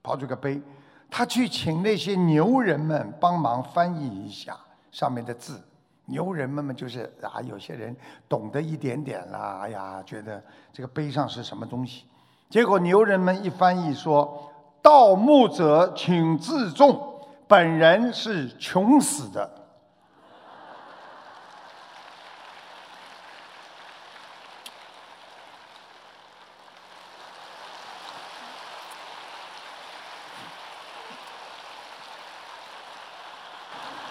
[0.03, 0.63] 刨出个碑，
[1.11, 4.57] 他去请那些牛人们帮忙翻译一下
[4.91, 5.61] 上面的字。
[6.07, 7.97] 牛人们嘛就是啊，有些人
[8.29, 10.43] 懂得一点点啦，哎呀，觉得
[10.73, 12.05] 这个碑上是什么东西？
[12.51, 14.53] 结果牛人们一翻译说
[14.83, 19.51] ：“盗墓者请自重，本人是穷死的。”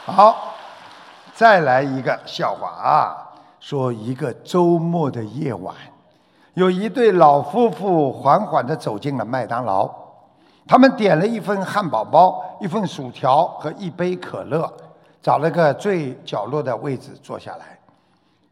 [0.03, 0.55] 好，
[1.33, 3.17] 再来一个笑话啊！
[3.59, 5.73] 说一个周末的夜晚，
[6.55, 9.89] 有一对老夫妇缓缓地走进了麦当劳，
[10.67, 14.71] 他们点了一份汉堡包、一份薯条和一杯可乐，
[15.21, 17.79] 找了个最角落的位置坐下来。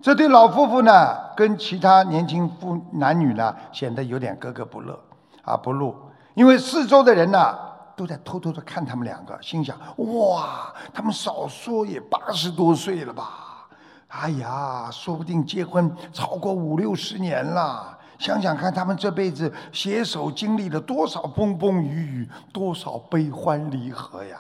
[0.01, 4.97] 这对老夫妇呢，跟其他年轻妇男女呢，显得有点格格不乐
[5.43, 5.95] 啊不入，
[6.35, 7.68] 因为四周的人呢。
[7.99, 13.67] 都在偷偷的看他们两个，心想：哇，他们少说也八十多岁了吧？
[14.07, 17.99] 哎呀，说不定结婚超过五六十年了。
[18.17, 24.37] 想想看，他们这辈子携手经历了多少风风雨雨，多少悲欢离合呀！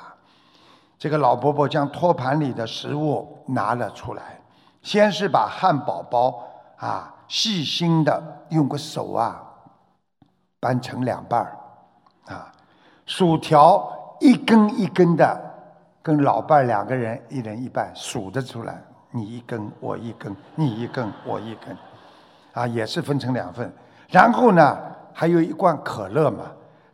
[0.97, 4.39] 这个老伯伯将托盘里的食物拿了出来，
[4.81, 6.41] 先是把汉堡包
[6.77, 9.43] 啊，细心的用个手啊，
[10.61, 11.57] 掰成两半儿，
[12.33, 12.53] 啊。
[13.09, 15.41] 薯条一根一根的，
[15.99, 18.79] 跟老伴两个人一人一半数得出来，
[19.09, 21.75] 你一根我一根，你一根我一根，
[22.53, 23.73] 啊，也是分成两份。
[24.09, 24.77] 然后呢，
[25.11, 26.43] 还有一罐可乐嘛，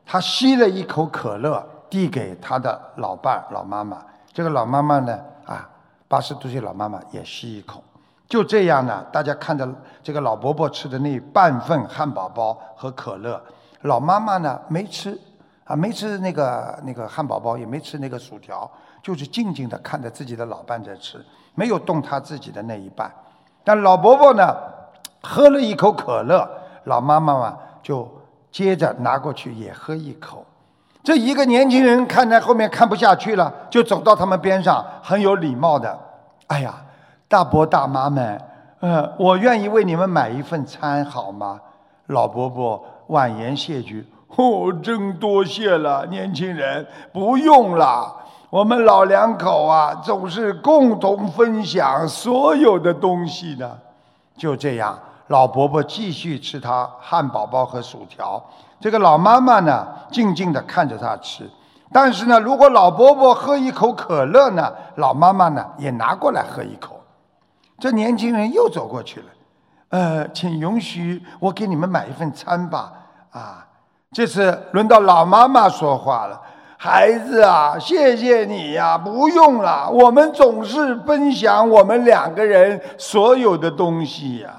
[0.06, 4.02] 他吸了一口可乐，递给他的老伴老妈妈。
[4.32, 5.70] 这个老妈妈呢，啊，
[6.08, 7.84] 八十多岁老妈妈也吸一口。
[8.30, 9.68] 就这样呢，大家看着
[10.02, 13.42] 这个老伯伯吃的那半份汉堡包和可乐，
[13.82, 15.20] 老妈妈呢没吃。
[15.66, 18.70] 啊，没吃那个那个汉堡包，也没吃那个薯条，
[19.02, 21.24] 就是静静的看着自己的老伴在吃，
[21.56, 23.12] 没有动他自己的那一半。
[23.64, 24.56] 但老伯伯呢，
[25.24, 26.48] 喝了一口可乐，
[26.84, 28.08] 老妈妈嘛就
[28.52, 30.46] 接着拿过去也喝一口。
[31.04, 36.00] 这一个年轻人看在后面看不下去了，就走到他们边上，很有礼貌的，
[36.48, 36.76] 哎呀，
[37.28, 38.40] 大伯大妈们，
[38.82, 41.60] 呃，我愿意为你们买一份餐，好吗？
[42.08, 44.06] 老伯伯婉言谢绝。
[44.28, 48.14] 哦，真多谢了，年轻人，不用了。
[48.50, 53.78] 我们老两口啊，总是共同分享所有的东西的。
[54.38, 54.98] 就这样，
[55.28, 58.42] 老伯伯继续吃他汉堡包和薯条，
[58.80, 61.50] 这个老妈妈呢，静静地看着他吃。
[61.92, 67.00] 但是呢，如果老伯伯喝一口可乐呢，老妈妈呢也拿过来喝一口。
[67.80, 69.26] 这年轻人又走过去了，
[69.90, 72.92] 呃，请允许我给你们买一份餐吧，
[73.32, 73.65] 啊。
[74.16, 76.40] 这次轮到老妈妈说话了，
[76.78, 84.52] 孩子啊，谢谢你呀，不用了，我们总是分享我们两个人所有的东西呀。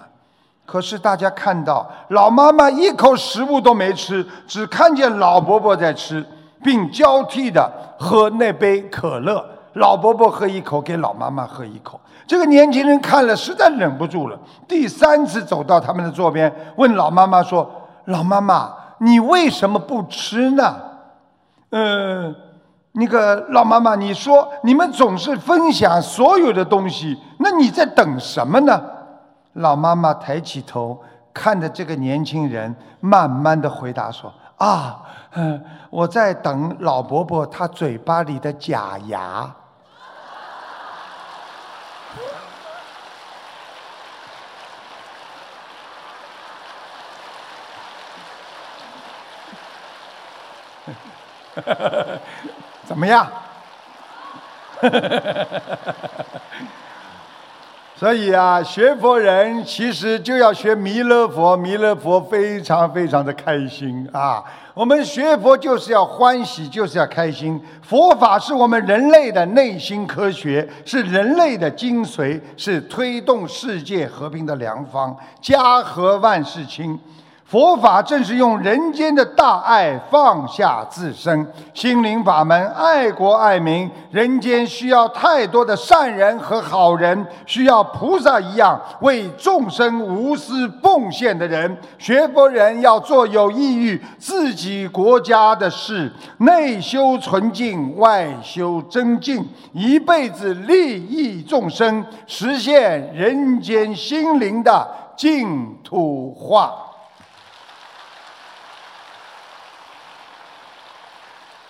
[0.66, 6.23] 可是大家看到老妈妈一口食物都没吃，只看见老伯伯在吃，
[6.62, 9.43] 并交替的喝那杯可乐。
[9.73, 11.99] 老伯伯喝一口，给老妈妈喝一口。
[12.27, 14.39] 这个年轻人看了，实在忍不住了，
[14.69, 17.70] 第三次走到他们的桌边，问老妈妈说
[18.05, 20.77] ：“老妈妈。”你为什么不吃呢？
[21.70, 22.35] 嗯，
[22.93, 28.81] 那个老妈妈，你说你们总是分享所有的东西，那你在等什么呢？
[29.55, 30.98] 老妈妈抬起头
[31.35, 35.02] 看着这个年轻人，慢慢的回答说：“啊，
[35.35, 39.55] 嗯，我在等老伯伯他嘴巴里的假牙。”
[52.85, 53.27] 怎么样？
[57.99, 64.45] 所以啊，学佛人其实就要学弥勒佛，弥勒佛非常非常的开心啊。
[64.74, 67.59] 我们学佛就是要欢喜，就是要开心。
[67.81, 77.01] 佛法是我们人类的内心科学，是人类的精髓，是推动世界和平的良方，家和万事兴。
[77.48, 83.89] 佛法正是用人间的大爱放下自身，心灵法门爱国爱民。
[84.10, 91.78] 人间需要太多的善人和好人，需要菩萨一样为众生无私奉献的人。
[91.98, 104.85] 学佛人要做有益于自己国家的事，内修纯净，外修真净，一辈子利益众生，实现人间心灵的
[105.16, 106.73] 净土化。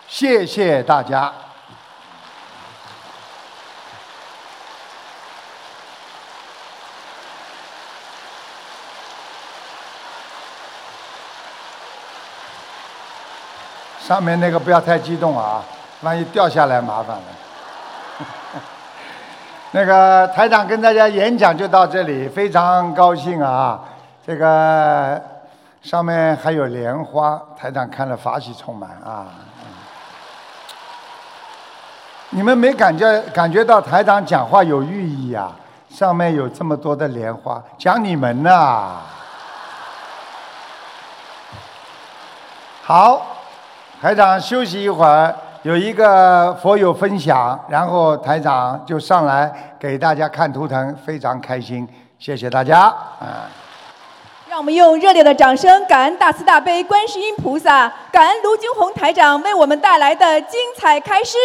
[0.09, 1.33] 谢谢大家。
[14.01, 15.61] 上面那个不要太激动啊，
[16.03, 17.25] 万一掉下来麻烦了。
[19.73, 23.81] 那个台长跟大家演讲就到这里，非常高兴啊！
[24.25, 25.21] 这个
[25.83, 29.27] 上面还有莲花，台长看了法喜充满啊。
[32.31, 35.51] 你们没感觉感觉到台长讲话有寓意啊？
[35.89, 39.01] 上面有这么多的莲花，讲你们呢。
[42.83, 43.23] 好，
[44.03, 51.89] 台长休息一会儿，有一个佛友分享，然后台长就上来给大家看图腾，非常开心，
[52.19, 53.49] 谢谢大家啊。
[54.49, 61.37] 让我们用热烈的掌声，感恩大慈大悲观世音菩萨，感恩卢军红台长为我们带来的精彩开示。